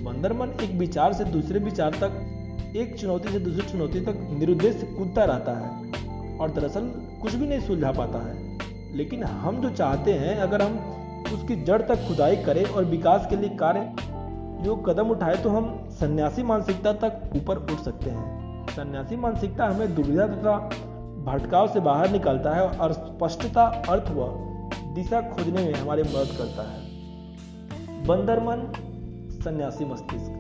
बंदर 0.05 0.33
मन 0.33 0.49
एक 0.63 0.71
विचार 0.71 1.13
से 1.13 1.25
दूसरे 1.25 1.59
विचार 1.59 1.91
तक, 1.91 2.75
एक 2.77 2.99
चुनौती 2.99 3.29
से 3.29 3.39
दूसरी 3.41 3.63
चुनौती 3.63 4.01
तक 4.01 4.15
निरुद्देश 4.31 4.83
कूदता 4.99 5.25
रहता 5.25 5.53
है 5.53 6.39
और 6.39 6.51
दरअसल 6.51 6.81
कुछ 7.23 7.35
भी 7.35 7.47
नहीं 7.47 7.61
सुलझा 7.61 7.91
पाता 7.93 8.19
है। 8.19 8.97
लेकिन 8.97 9.25
हम 9.25 9.61
जो 9.61 9.71
चाहते 9.71 10.13
हैं, 10.13 10.37
अगर 10.37 10.63
हम 10.63 10.79
उसकी 11.35 11.57
जड़ 11.57 11.83
तक 11.83 12.07
खुदाई 12.09 12.37
करें 12.37 12.65
और 12.65 12.85
विकास 12.85 13.27
के 13.31 13.37
लिए 13.37 13.49
कार्य, 13.49 13.93
जो 14.65 14.77
कदम 14.77 15.11
उठाए 15.11 15.37
तो 15.37 15.51
हम 15.51 15.89
सन्यासी 15.91 16.43
मानसिकता 16.43 16.93
तक 16.93 17.31
ऊपर 17.37 17.57
उठ 17.57 17.81
सकते 17.81 18.11
हैं। 18.11 18.67
सन्यासी 18.67 19.17
मानसिकता 19.17 19.67
हमें 19.67 19.95
दुविधा 19.95 20.27
तथा 20.27 20.59
भटकाव 21.27 21.69
से 21.69 21.81
बाहर 21.81 22.11
निकालता 22.11 22.55
है 22.55 22.69
और 22.69 22.93
स्पष्टता, 22.93 23.65
अर्थ 23.89 24.11
व 24.11 24.29
दिशा 24.95 25.21
खोजने 25.21 25.65
में 25.65 25.75
हमारी 25.75 26.03
मदद 26.03 26.37
करता 26.39 26.63
है। 26.63 28.05
बंदर 28.05 28.41
मन 28.41 28.73
सन्यासी 29.49 29.85
मस्तिष्क। 29.85 30.33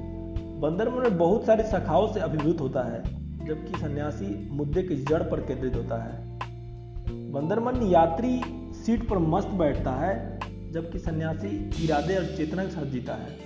बंदर 0.60 0.88
मन 0.88 1.02
में 1.02 1.18
बहुत 1.18 1.44
सारी 1.46 1.62
शाखाओं 1.62 2.12
से 2.12 2.20
अभिभूत 2.20 2.60
होता 2.60 2.82
है, 2.82 3.02
जबकि 3.46 3.78
सन्यासी 3.78 4.48
मुद्दे 4.50 4.82
की 4.82 4.96
जड़ 4.96 5.22
पर 5.22 5.40
केंद्रित 5.40 5.76
होता 5.76 6.02
है। 6.02 6.38
बंदरमन 7.32 7.82
यात्री 7.82 8.40
सीट 8.74 9.08
पर 9.08 9.18
मस्त 9.18 9.48
बैठता 9.48 9.90
है, 9.90 10.38
जबकि 10.72 10.98
सन्यासी 10.98 11.48
इरादे 11.84 12.16
और 12.16 12.24
चेतना 12.24 12.64
के 12.64 12.70
साथ 12.70 12.84
जीता 12.84 13.14
है। 13.14 13.36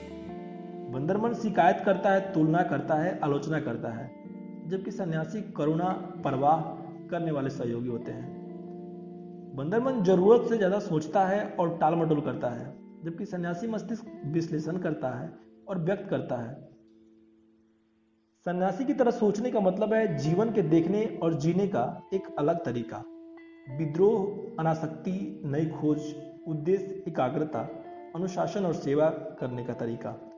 बंदरमन 0.93 1.35
शिकायत 1.35 1.83
करता 1.85 2.11
है, 2.11 2.33
तुलना 2.33 2.63
करता 2.63 2.95
है, 2.95 3.19
आलोचना 3.21 3.61
करता 3.61 3.93
है, 3.93 4.11
जबकि 4.69 4.91
सन्यासी 4.91 5.41
करुणा, 5.41 5.89
परवाह 6.25 6.61
करने 7.11 7.31
वाले 7.31 7.51
सहयोगी 7.51 7.89
होते 7.89 8.13
हैं। 8.13 9.55
बंदरमन 9.57 10.03
ज़रूरत 10.03 10.49
से 10.49 10.57
ज़्यादा 10.57 10.79
सोचता 10.79 11.27
है 11.27 11.57
और 11.61 11.79
टाल 11.79 11.95
मटोल 11.95 12.21
करता 12.21 12.51
है, 12.51 12.75
जबकि 13.05 13.25
सन्यासी 13.25 13.67
मस्तिष्क 13.67 14.23
विश्लेषण 14.27 14.77
करता 14.77 15.09
है 15.21 15.52
और 15.69 15.79
व्यक्त 15.79 16.11
करता 16.11 16.37
है। 16.37 16.73
सन्यासी 18.45 18.85
की 18.85 18.95
तरह 18.95 19.11
सोचने 19.11 19.51
का 19.51 19.61
मतलब 19.61 19.95
है 19.95 20.17
जीवन 20.19 20.53
के 20.53 20.63
देखने 20.63 21.21
और 21.23 21.35
जीने 21.35 21.69
का 21.69 22.03
एक 22.15 22.23
अलग 22.39 22.65
तरीका। 22.65 23.05
विद्रोह, 23.79 24.51
अनासक्ति, 24.61 25.43
नई 25.45 25.67
खोज, 25.67 26.03
उद्देश्य, 26.49 27.05
एकाग्रता, 27.09 27.61
अनुशासन 28.17 28.67
और 28.67 28.75
सेवा 28.75 29.11
करने 29.11 29.65
का 29.65 29.73
तरीका। 29.73 30.31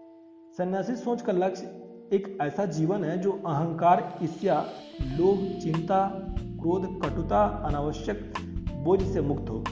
सन्यासी 0.59 0.97
सोच 0.97 1.23
का 1.23 1.33
लक्ष्य 1.33 1.67
एक 2.13 2.39
ऐसा 2.43 2.65
जीवन 2.65 3.05
है 3.05 3.19
जो 3.19 3.33
अहंकार, 3.33 4.19
ईर्ष्या, 4.23 4.67
लोभ, 5.03 5.61
चिंता, 5.61 6.09
क्रोध, 6.39 7.03
कटुता, 7.03 7.45
अनावश्यक 7.45 8.35
बोझ 8.73 9.03
से 9.03 9.21
मुक्त 9.21 9.51
हो। 9.51 9.65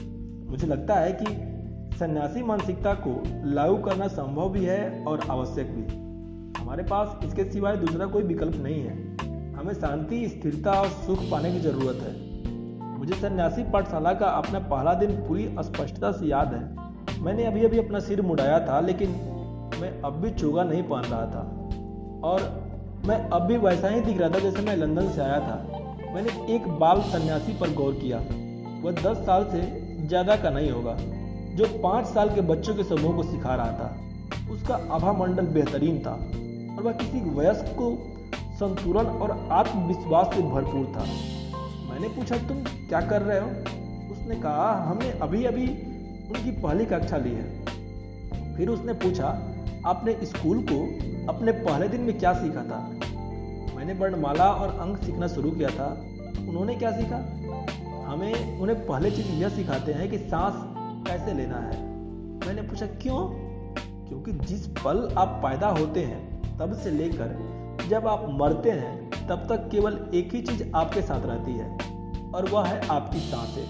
मुझे 0.49 0.67
लगता 0.67 0.95
है 0.95 1.11
कि 1.11 1.52
सन्यासी 1.99 2.41
मानसिकता 2.43 2.93
को 2.93 3.11
लागू 3.45 3.75
करना 3.77 4.07
संभव 4.07 4.49
भी 4.49 4.63
है 4.65 5.03
और 5.03 5.19
आवश्यक 5.29 5.67
भी। 5.67 5.83
हमारे 6.61 6.83
पास 6.83 7.25
इसके 7.25 7.43
सिवाय 7.43 7.75
दूसरा 7.77 8.05
कोई 8.05 8.23
विकल्प 8.23 8.55
नहीं 8.55 8.81
है। 8.83 8.95
हमें 9.53 9.73
शांति, 9.73 10.27
स्थिरता 10.29 10.71
और 10.71 10.87
सुख 10.87 11.19
पाने 11.31 11.51
की 11.51 11.59
ज़रूरत 11.59 12.01
है। 12.01 12.13
मुझे 12.97 13.13
सन्यासी 13.13 13.63
पाठशाला 13.63 14.13
का 14.13 14.27
अपना 14.27 14.59
पहला 14.59 14.93
दिन 14.93 15.11
पूरी 15.27 15.47
स्पष्टता 15.59 16.11
से 16.11 16.25
याद 16.25 16.53
है। 16.53 17.21
मैंने 17.21 17.45
अभी 17.45 17.65
अभी 17.65 17.79
अपना 17.79 17.99
सिर 17.99 18.21
मुड़ाया 18.21 18.59
था, 18.59 18.79
लेकिन 18.79 19.09
मैं 19.81 20.01
अब 20.01 20.13
भी 20.13 20.29
चोगा 20.31 20.63
नहीं 20.63 20.83
पहन 20.83 21.03
रहा 21.03 21.25
था। 21.25 21.41
और 22.23 22.51
मैं 23.07 23.17
अब 23.29 23.41
भी 23.41 23.57
वैसा 23.57 23.87
ही 23.87 24.01
दिख 24.01 24.19
रहा 24.19 24.29
था 24.29 24.39
जैसे 24.39 24.61
मैं 24.61 24.75
लंदन 24.77 25.09
से 25.09 25.21
आया 25.21 25.39
था। 25.39 25.55
मैंने 26.15 26.55
एक 26.55 26.67
बाल 26.79 27.01
सन्यासी 27.01 27.53
पर 27.53 27.73
गौर 27.73 27.93
किया। 27.93 28.17
वह 28.83 28.91
दस 28.91 29.25
साल 29.25 29.45
से 29.45 29.61
ज़्यादा 30.07 30.35
का 30.35 30.49
नहीं 30.49 30.71
होगा। 30.71 30.97
जो 31.53 31.65
पाँच 31.83 32.05
साल 32.05 32.29
के 32.29 32.41
बच्चों 32.41 32.75
के 32.75 32.83
समूह 32.83 33.15
को 33.15 33.23
सिखा 33.23 33.55
रहा 33.55 33.71
था। 33.71 33.97
उसका 34.51 34.75
आभा 34.91 35.13
मंडल 35.13 35.45
बेहतरीन 35.45 35.99
था 35.99 36.13
और 36.75 36.83
वह 36.83 36.91
किसी 36.91 37.19
वयस्क 37.19 37.65
को 37.65 37.97
संतुलन 38.53 39.05
और 39.05 39.47
आत्मविश्वास 39.51 40.35
से 40.35 40.41
भरपूर 40.41 40.93
था। 40.95 41.03
मैंने 41.89 42.07
पूछा, 42.07 42.37
तुम 42.37 42.57
क्या 42.63 43.01
कर 43.01 43.21
रहे 43.21 43.39
हो? 43.39 43.47
उसने 44.13 44.35
कहा, 44.35 44.85
हमने 44.89 45.11
अभी 45.11 45.45
अभी 45.45 45.67
उनकी 46.29 46.51
पहली 46.51 46.85
कक्षा 46.85 47.17
ली 47.17 47.31
है। 47.31 47.65
फिर 48.55 48.69
उसने 48.69 48.93
पूछा, 48.93 49.27
आपने 49.85 50.13
स्कूल 50.23 50.65
को 50.71 50.83
अपने 51.33 51.51
पहले 51.51 51.87
दिन 51.87 52.01
में 52.01 52.19
क्या 52.19 52.33
सीखा 52.33 52.63
था? 52.63 52.91
मैंने 53.75 53.93
वर्णमाला 53.93 54.45
और 54.45 54.79
अंक 54.79 55.03
सीखना 55.03 55.27
शुरू 55.27 55.51
किया 55.51 55.69
था। 55.69 56.05
उन्होंने 56.49 56.75
क्या 56.75 56.91
सीखा? 56.91 57.15
हमें 58.05 58.59
उन्हें 58.59 58.85
पहले 58.85 59.11
चीज़ 59.11 59.27
यह 59.27 59.49
सिखाते 59.49 59.93
हैं 59.93 60.11
कि 60.11 60.17
सांस 60.17 60.72
कैसे 61.07 61.33
लेना 61.33 61.57
है। 61.57 61.83
मैंने 62.47 62.61
पूछा, 62.61 62.85
क्यों? 62.85 63.29
क्योंकि 64.07 64.31
जिस 64.31 64.67
पल 64.67 65.15
आप 65.17 65.27
पैदा 65.27 65.67
होते 65.67 65.99
हैं, 65.99 66.41
तब 66.57 66.73
से 66.73 66.91
लेकर 66.91 67.37
जब 67.89 68.07
आप 68.07 68.27
मरते 68.29 68.71
हैं, 68.71 69.09
तब 69.27 69.45
तक 69.49 69.69
केवल 69.69 69.99
एक 70.13 70.33
ही 70.33 70.41
चीज़ 70.41 70.63
आपके 70.75 71.01
साथ 71.01 71.21
रहती 71.25 71.51
है, 71.51 71.77
और 72.35 72.49
वह 72.49 72.67
है 72.67 72.87
आपकी 72.87 73.19
साँसें। 73.19 73.67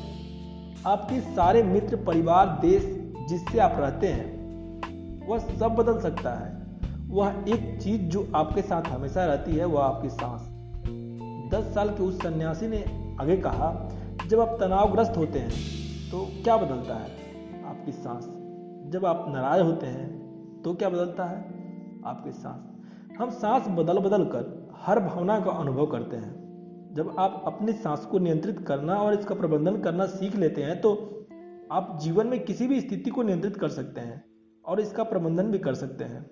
आपके 0.88 1.20
सारे 1.22 1.64
मित्र, 1.64 1.96
परिवार, 1.96 2.58
देश 2.62 2.84
जिससे 3.30 3.60
आप 3.60 3.76
रहते 3.80 4.08
हैं, 4.08 5.28
वह 5.28 5.40
सब 5.40 5.76
बदल 5.76 6.02
सकता 6.02 6.34
है। 6.34 6.64
वह 7.08 7.34
एक 7.48 7.82
चीज़ 7.82 8.02
जो 8.02 8.28
आपके 8.36 8.62
साथ 8.62 8.84
हमेशा 8.84 9.26
रहती 9.26 9.56
है, 9.56 9.66
वह 9.66 9.84
आपकी 9.84 10.10
सांस। 10.10 10.42
दस 11.54 11.74
साल 11.74 11.90
के 11.90 12.04
उस 12.04 12.18
सन्यासी 12.18 12.68
ने 12.68 12.86
आगे 13.22 13.38
कहा, 13.38 13.90
जब 14.28 14.40
आप 14.40 14.58
तनावग्रस्त 14.60 15.18
होते 15.18 15.40
हैं 15.40 15.52
तो 16.12 16.30
क्या 16.44 16.58
बदलता 16.58 16.96
है? 16.96 17.23
आपकी 17.84 17.92
सांस। 17.94 18.26
जब 18.92 19.06
आप 19.06 19.26
नाराज़ 19.30 19.62
होते 19.62 19.86
हैं 19.86 20.62
तो 20.64 20.74
क्या 20.74 20.90
बदलता 20.90 21.24
है? 21.24 21.38
आपकी 22.06 22.32
सांस। 22.32 23.18
हम 23.18 23.30
सांस 23.32 23.66
बदल 23.70 23.98
बदल 24.00 24.24
कर 24.26 24.72
हर 24.78 25.00
भावना 25.00 25.40
का 25.40 25.52
अनुभव 25.54 25.86
करते 25.86 26.18
हैं। 26.18 26.94
जब 26.94 27.16
आप 27.20 27.42
अपनी 27.46 27.74
सांस 27.74 28.06
को 28.06 28.20
नियंत्रित 28.20 28.60
करना 28.60 28.96
और 28.96 29.14
इसका 29.14 29.36
प्रबंधन 29.36 29.82
करना 29.82 30.06
सीख 30.06 30.36
लेते 30.36 30.64
हैं 30.64 30.80
तो 30.82 30.94
आप 31.72 31.98
जीवन 32.02 32.28
में 32.28 32.40
किसी 32.46 32.68
भी 32.68 32.80
स्थिति 32.82 33.10
को 33.10 33.24
नियंत्रित 33.24 33.58
कर 33.58 33.70
सकते 33.70 34.02
हैं 34.02 34.24
और 34.66 34.80
इसका 34.80 35.04
प्रबंधन 35.04 35.52
भी 35.52 35.60
कर 35.60 35.74
सकते 35.74 36.04
हैं। 36.04 36.26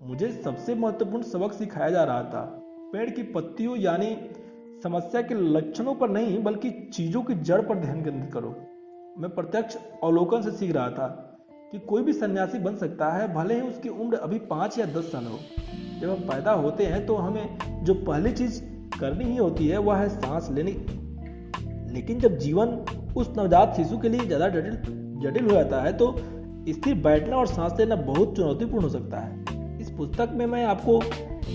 मुझे 0.00 0.32
सबसे 0.34 0.74
महत्वपूर्ण 0.74 1.22
सबक 1.24 1.52
सिखाया 1.52 1.90
जा 1.90 2.04
रहा 2.04 2.22
था, 2.24 2.42
पेड़ 2.92 3.10
की 3.10 3.22
पत्तियों, 3.22 3.76
यानी 3.76 4.16
समस्या 4.82 5.22
के 5.22 5.34
लक्षणों 5.34 5.94
पर 5.94 6.10
नहीं, 6.10 6.42
बल्कि 6.42 6.70
चीज़ों 6.94 7.22
की 7.22 7.34
जड़ 7.34 7.62
पर 7.62 7.78
ध्यान 7.78 8.04
केंद्रित 8.04 8.32
करो। 8.32 8.54
मैं 9.18 9.28
प्रत्यक्ष 9.30 9.76
अवलोकन 10.04 10.42
से 10.42 10.50
सीख 10.50 10.72
रहा 10.72 10.90
था 10.90 11.06
कि 11.72 11.78
कोई 11.78 12.02
भी 12.02 12.12
सन्यासी 12.12 12.58
बन 12.58 12.76
सकता 12.76 13.06
है, 13.12 13.26
भले 13.34 13.54
ही 13.54 13.60
उसकी 13.60 13.88
उम्र 13.88 14.16
अभी 14.16 14.38
पाँच 14.50 14.78
या 14.78 14.84
दस 14.86 15.10
साल 15.12 15.24
हो। 15.24 15.38
जब 16.00 16.10
हम 16.10 16.20
पैदा 16.28 16.52
होते 16.54 16.84
हैं 16.86 17.04
तो 17.06 17.14
हमें 17.16 17.58
जो 17.84 17.94
पहली 17.96 18.32
चीज़ 18.32 18.60
करनी 19.00 19.24
ही 19.24 19.36
होती 19.36 19.66
है, 19.68 19.78
वह 19.78 19.96
है 19.96 20.08
सांस 20.10 20.48
लेनी। 20.50 20.72
लेकिन 21.92 22.20
जब 22.20 22.36
जीवन 22.38 22.68
उस 23.16 23.32
नवजात 23.38 23.74
शिशु 23.76 23.98
के 23.98 24.08
लिए 24.08 24.26
ज़्यादा 24.26 24.48
जटिल 24.48 24.76
जटिल 25.22 25.44
हो 25.44 25.50
जाता 25.50 25.82
है 25.82 25.92
तो 25.92 26.14
स्थिर 26.68 26.94
बैठना 27.02 27.36
और 27.36 27.46
सांस 27.46 27.78
लेना 27.78 27.96
बहुत 27.96 28.36
चुनौतीपूर्ण 28.36 28.82
हो 28.82 28.90
सकता 28.90 29.20
है। 29.20 29.78
इस 29.80 29.90
पुस्तक 29.90 30.32
में 30.34 30.44
मैं 30.46 30.64
आपको 30.66 31.00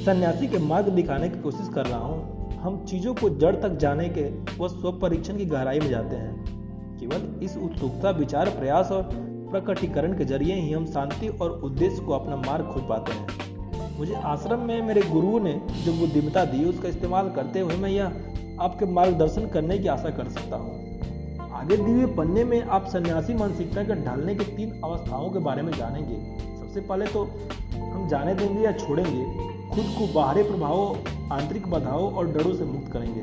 सन्यासी 0.05 0.47
के 0.47 0.57
मार्ग 0.57 0.89
दिखाने 0.91 1.29
की 1.29 1.39
कोशिश 1.41 1.69
कर 1.75 1.85
रहा 1.85 1.99
हूँ। 1.99 2.59
हम 2.61 2.83
चीज़ों 2.85 3.13
को 3.13 3.29
जड़ 3.37 3.55
तक 3.55 3.77
जाने 3.77 4.09
के 4.09 4.29
व 4.59 4.67
स्व 4.69 4.91
परीक्षण 4.99 5.37
की 5.37 5.45
गहराई 5.45 5.79
में 5.79 5.89
जाते 5.89 6.15
हैं। 6.15 6.52
केवल 7.03 7.43
इस 7.43 7.57
उत्सुकता, 7.57 8.09
विचार, 8.09 8.49
प्रयास 8.49 8.91
और 8.91 9.09
प्रकटीकरण 9.51 10.17
के 10.17 10.25
ज़रिए 10.25 10.55
ही 10.55 10.71
हम 10.71 10.85
शांति 10.85 11.27
और 11.27 11.59
उद्देश्य 11.63 12.01
को 12.01 12.13
अपना 12.13 12.35
मार्ग 12.35 12.65
खोज 12.65 12.83
पाते 12.89 13.11
हैं। 13.11 13.97
मुझे 13.97 14.13
आश्रम 14.25 14.59
में 14.59 14.81
मेरे 14.81 15.01
गुरुओं 15.01 15.39
ने 15.39 15.53
जो 15.85 15.93
बुद्धिमता 15.93 16.43
दी, 16.45 16.63
उसका 16.65 16.87
इस्तेमाल 16.89 17.29
करते 17.29 17.59
हुए 17.59 17.75
मैं 17.75 17.89
यह 17.89 18.61
आपके 18.61 18.85
मार्गदर्शन 18.85 19.47
करने 19.49 19.77
की 19.77 19.87
आशा 19.87 20.09
कर 20.09 20.29
सकता 20.29 20.55
हूँ। 20.55 20.81
आगे 21.53 21.77
दिए 21.77 21.93
हुए 21.95 22.05
पन्ने 22.15 22.43
में 22.43 22.61
आप 22.61 22.85
सन्यासी 22.85 23.33
मानसिकता 23.33 23.83
के 23.83 23.95
ढालने 24.05 24.35
के 24.35 24.43
तीन 24.55 24.81
अवस्थाओं 24.83 25.29
के 25.29 25.39
बारे 25.39 25.61
में 25.61 25.71
जानेंगे। 25.73 26.15
सबसे 26.57 26.81
पहले 26.81 27.05
तो 27.05 27.23
हम 27.73 28.07
जाने 28.09 28.35
देंगे 28.35 28.63
या 28.63 28.71
छोड़ेंगे, 28.71 29.23
खुद 29.75 29.93
को 29.97 30.13
बाहरी 30.13 30.43
प्रभावों, 30.43 31.29
आंतरिक 31.31 31.67
बाधाओं 31.67 32.11
और 32.13 32.31
डरों 32.33 32.53
से 32.53 32.63
मुक्त 32.63 32.91
करेंगे, 32.91 33.21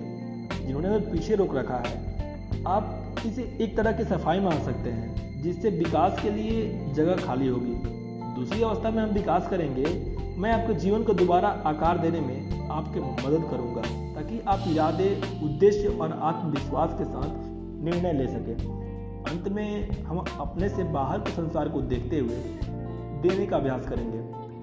जिन्होंने 0.67 0.89
हमें 0.89 1.11
पीछे 1.11 1.35
रोक 1.35 1.55
रखा 1.57 1.83
है। 1.87 2.09
आप 2.67 3.00
इसे 3.27 3.59
एक 3.61 3.77
तरह 3.77 3.93
की 3.93 4.05
सफ़ाई 4.05 4.41
मान 4.41 4.63
सकते 4.63 4.91
हैं, 4.91 5.43
जिससे 5.43 5.71
विकास 5.71 6.23
के 6.23 6.31
लिए 6.31 6.87
जगह 6.95 7.17
खाली 7.17 7.49
होगी। 7.49 7.75
दूसरी 8.35 8.63
अवस्था 8.63 8.91
में 8.91 9.03
हम 9.03 9.11
विकास 9.11 9.49
करेंगे, 9.49 10.17
मैं 10.39 10.53
आपके 10.53 10.75
जीवन 10.75 11.03
को 11.03 11.13
दोबारा 11.13 11.49
आकार 11.49 11.99
देने 11.99 12.21
में 12.21 12.69
आपके 12.69 13.01
मदद 13.01 13.51
करूँगा, 13.51 13.83
ताकि 14.15 14.41
आप 14.49 14.65
इरादे, 14.69 15.21
उद्देश्य 15.43 15.89
और 15.89 16.13
आत्मविश्वास 16.23 16.95
के 16.99 17.05
साथ 17.05 17.31
निर्णय 17.85 18.13
ले 18.13 18.27
सकें। 18.27 18.81
अंत 19.31 19.49
में 19.49 19.91
हम 20.03 20.19
अपने 20.19 20.69
से 20.69 20.85
बाहर 20.85 21.19
के 21.19 21.31
संसार 21.31 21.69
को 21.69 21.81
देखते 21.81 22.19
हुए 22.19 22.37
देने 23.23 23.47
का 23.47 23.57
अभ्यास 23.57 23.87
करेंगे। 23.87 24.19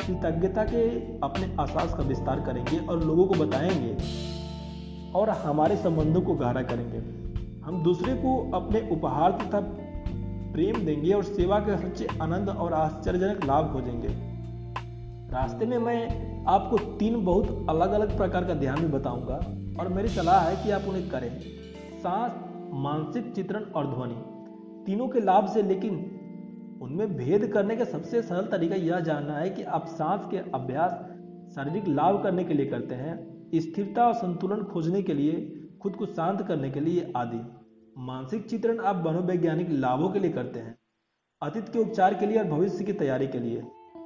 कृतज्ञता 0.05 0.63
के 0.63 0.89
अपने 1.19 1.45
एहसास 1.45 1.93
का 1.93 2.03
विस्तार 2.03 2.39
करेंगे 2.39 2.77
और 2.77 3.03
लोगों 3.03 3.25
को 3.25 3.33
बताएँगे 3.33 3.97
और 5.15 5.29
हमारे 5.29 5.77
संबंधों 5.77 6.21
को 6.21 6.33
गहरा 6.33 6.61
करेंगे। 6.61 7.26
हम 7.67 7.83
दूसरे 7.83 8.13
को 8.13 8.51
अपने 8.51 8.89
उपहार 8.91 9.31
तथा 9.31 9.59
प्रेम 10.53 10.85
देंगे 10.85 11.13
और 11.13 11.23
सेवा 11.23 11.59
के 11.59 11.77
सच्चे 11.77 12.07
आनंद 12.21 12.49
और 12.49 12.73
आश्चर्यजनक 12.73 13.45
लाभ 13.45 13.73
खोजेंगे। 13.73 14.07
रास्ते 15.31 15.65
में 15.65 15.77
मैं 15.77 16.45
आपको 16.45 16.77
तीन 16.77 17.25
बहुत 17.25 17.65
अलग 17.69 17.91
अलग 17.91 18.17
प्रकार 18.17 18.45
का 18.45 18.53
ध्यान 18.53 18.79
भी 18.79 18.87
बताऊँगा 18.87 19.35
और 19.79 19.87
मेरी 19.87 20.07
सलाह 20.07 20.39
है 20.39 20.63
कि 20.63 20.71
आप 20.71 20.81
उन्हें 20.87 21.09
करें। 21.09 21.39
सांस, 21.99 22.31
मानसिक 22.73 23.33
चित्रण 23.33 23.63
और 23.63 23.87
ध्वनि, 23.87 24.15
तीनों 24.85 25.07
के 25.07 25.19
लाभ 25.19 25.47
से, 25.47 25.61
लेकिन 25.61 25.93
उनमें 26.81 27.17
भेद 27.17 27.47
करने 27.47 27.75
का 27.75 27.83
सबसे 27.83 28.21
सरल 28.21 28.47
तरीका 28.47 28.75
यह 28.75 28.99
जानना 28.99 29.33
है 29.33 29.49
कि 29.49 29.63
आप 29.63 29.87
सांस 29.87 30.25
के 30.31 30.37
अभ्यास, 30.37 30.91
शारीरिक 31.55 31.87
लाभ 31.87 32.23
करने 32.23 32.43
के 32.43 32.53
लिए 32.53 32.65
करते 32.65 32.95
हैं, 32.95 33.15
स्थिरता 33.55 34.07
और 34.07 34.13
संतुलन 34.13 34.63
खोजने 34.63 35.01
के 35.01 35.13
लिए, 35.13 35.63
खुद 35.81 35.95
को 35.95 36.05
शांत 36.05 36.41
करने 36.41 36.69
के 36.69 36.79
लिए 36.79 37.13
आदि। 37.15 37.56
मानसिक 37.97 38.45
चित्रण 38.49 38.79
आप 38.79 38.95
मनोवैज्ञानिक 39.05 39.69
लाभों 39.71 40.09
के 40.09 40.19
लिए 40.19 40.31
करते 40.31 40.59
हैं, 40.59 40.75
अतीत 41.41 41.69
के 41.69 41.79
उपचार 41.79 42.13
के 42.13 42.25
लिए 42.25 42.37
और 42.37 42.45
भविष्य 42.47 42.83
की 42.83 42.93
तैयारी 42.93 43.27
के 43.27 43.39
लिए। 43.39 43.61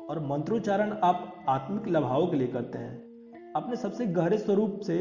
और 0.09 0.19
मंत्रोच्चारण 0.27 0.91
आप 1.03 1.45
आत्मिक 1.49 1.87
लाभाओं 1.87 2.27
के 2.27 2.37
लिए 2.37 2.47
करते 2.47 2.77
हैं। 2.77 3.51
अपने 3.55 3.75
सबसे 3.75 4.05
गहरे 4.09 4.37
स्वरूप 4.37 4.79
से 4.81 4.97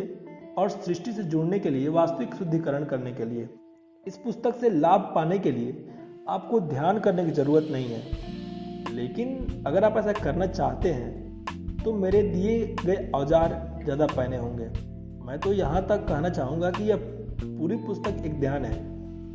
और 0.59 0.69
सृष्टि 0.71 1.13
से 1.13 1.23
जुड़ने 1.25 1.59
के 1.59 1.71
लिए, 1.71 1.89
वास्तविक 1.89 2.35
शुद्धिकरण 2.35 2.85
करने 2.85 3.13
के 3.13 3.25
लिए, 3.25 3.49
इस 4.07 4.17
पुस्तक 4.17 4.57
से 4.57 4.71
लाभ 4.71 5.13
पाने 5.15 5.39
के 5.39 5.53
लिए 5.53 5.87
आपको 6.29 6.61
ध्यान 6.63 6.99
करने 7.01 7.25
की 7.25 7.31
ज़रूरत 7.33 7.69
नहीं 7.73 7.89
है। 7.89 8.95
लेकिन 8.95 9.63
अगर 9.67 9.85
आप 9.85 9.97
ऐसा 9.99 10.13
करना 10.15 10.47
चाहते 10.49 10.93
हैं 10.93 11.83
तो 11.85 11.93
मेरे 11.95 12.23
दिए 12.25 12.59
गए 12.77 13.11
औज़ार 13.15 13.59
ज़्यादा 13.85 14.07
पहने 14.09 14.37
होंगे। 14.39 14.69
मैं 15.25 15.39
तो 15.41 15.53
यहाँ 15.55 15.87
तक 15.89 16.07
कहना 16.09 16.29
चाहूँगा 16.31 16.71
कि 16.71 16.85
यह 16.85 17.09
पूरी 17.43 17.77
पुस्तक 17.77 18.23
एक 18.27 18.39
ध्यान 18.41 18.65
है, 18.65 18.79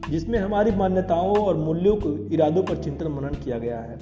जिसमें 0.09 0.37
हमारी 0.39 0.71
मान्यताओं 0.71 1.37
और 1.37 1.57
मूल्यों 1.57 1.95
को 1.95 2.09
इरादों 2.33 2.63
पर 2.63 2.83
चिंतन 2.83 3.07
मनन 3.07 3.35
किया 3.43 3.57
गया 3.57 3.79
है। 3.79 3.97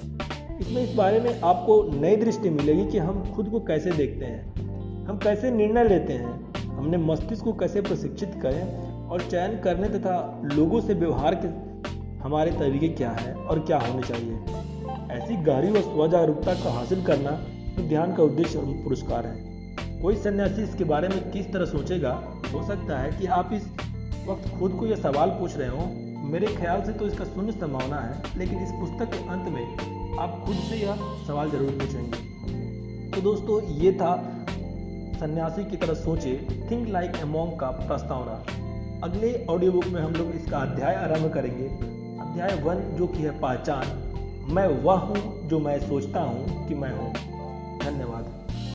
इसमें 0.60 0.82
इस 0.82 0.94
बारे 0.94 1.20
में 1.20 1.40
आपको 1.40 1.82
नई 1.92 2.16
दृष्टि 2.16 2.50
मिलेगी 2.50 2.86
कि 2.86 2.98
हम 2.98 3.22
खुद 3.32 3.48
को 3.48 3.60
कैसे 3.60 3.92
देखते 3.92 4.24
हैं, 4.24 5.06
हम 5.06 5.18
कैसे 5.18 5.50
निर्णय 5.50 5.84
लेते 5.84 6.12
हैं, 6.12 6.52
हमने 6.68 6.96
मस्तिष्क 6.96 7.44
को 7.44 7.52
कैसे 7.52 7.80
प्रशिक्षित 7.80 8.34
करें 8.42 9.08
और 9.08 9.20
चयन 9.20 9.58
करने 9.58 9.88
तथा 9.88 10.16
लोगों 10.54 10.80
से 10.80 10.94
व्यवहार 10.94 11.34
के 11.34 11.48
हमारे 12.22 12.50
तरीके 12.50 12.88
क्या 12.90 13.10
हैं 13.10 13.34
और 13.34 13.58
क्या 13.60 13.78
होने 13.78 14.02
चाहिए। 14.02 15.16
ऐसी 15.16 15.36
गहरी 15.44 15.70
व 15.70 15.80
स्वजागरूकता 15.82 16.54
को 16.54 16.68
हासिल 16.68 17.04
करना 17.04 17.30
ध्यान 17.80 18.14
का 18.14 18.22
उद्देश्य 18.22 18.58
और 18.58 18.64
पुरस्कार 18.84 19.26
है। 19.26 20.00
कोई 20.02 20.16
सन्यासी 20.16 20.62
इसके 20.62 20.84
बारे 20.84 21.08
में 21.08 21.30
किस 21.30 21.52
तरह 21.52 21.64
सोचेगा, 21.64 22.12
हो 22.54 22.66
सकता 22.66 22.98
है 22.98 23.10
कि 23.18 23.26
आप 23.26 23.50
इस 23.52 23.68
वक्त 24.26 24.48
खुद 24.58 24.72
को 24.72 24.86
यह 24.86 24.96
सवाल 24.96 25.30
पूछ 25.30 25.56
रहे 25.56 25.68
हो, 25.68 25.86
मेरे 26.24 26.46
ख्याल 26.46 26.82
से 26.82 26.92
तो 26.92 27.06
इसका 27.06 27.24
शून्य 27.24 27.52
संभावना 27.52 27.96
है, 27.96 28.38
लेकिन 28.38 28.58
इस 28.58 28.70
पुस्तक 28.72 29.10
के 29.12 29.18
अंत 29.28 29.48
में 29.48 30.18
आप 30.18 30.42
खुद 30.46 30.56
से 30.68 30.76
यह 30.76 30.96
सवाल 31.26 31.50
ज़रूर 31.50 31.70
पूछेंगे। 31.70 33.10
तो 33.10 33.20
दोस्तों, 33.20 33.60
ये 33.74 33.92
था 33.92 34.14
सन्यासी 35.20 35.64
की 35.64 35.76
तरह 35.76 35.94
सोचे 35.94 36.32
थिंक 36.70 36.88
लाइक 36.88 37.16
ए 37.16 37.24
मॉन्ग 37.24 37.58
का 37.60 37.70
प्रस्तावना। 37.80 38.42
अगले 39.04 39.32
ऑडियो 39.50 39.72
बुक 39.72 39.86
में 39.86 40.00
हम 40.00 40.12
लोग 40.12 40.34
इसका 40.34 40.58
अध्याय 40.58 40.94
आरंभ 40.94 41.32
करेंगे। 41.32 41.66
अध्याय 42.24 42.54
वन, 42.62 42.80
जो 42.96 43.06
कि 43.06 43.22
है 43.22 43.38
पहचान। 43.40 43.86
मैं 44.54 44.66
वह 44.82 44.98
हूँ 45.00 45.48
जो 45.48 45.58
मैं 45.58 45.78
सोचता 45.80 46.20
हूँ 46.20 46.66
कि 46.68 46.74
मैं 46.74 46.90
हूँ। 46.90 47.12
धन्यवाद। 47.80 48.23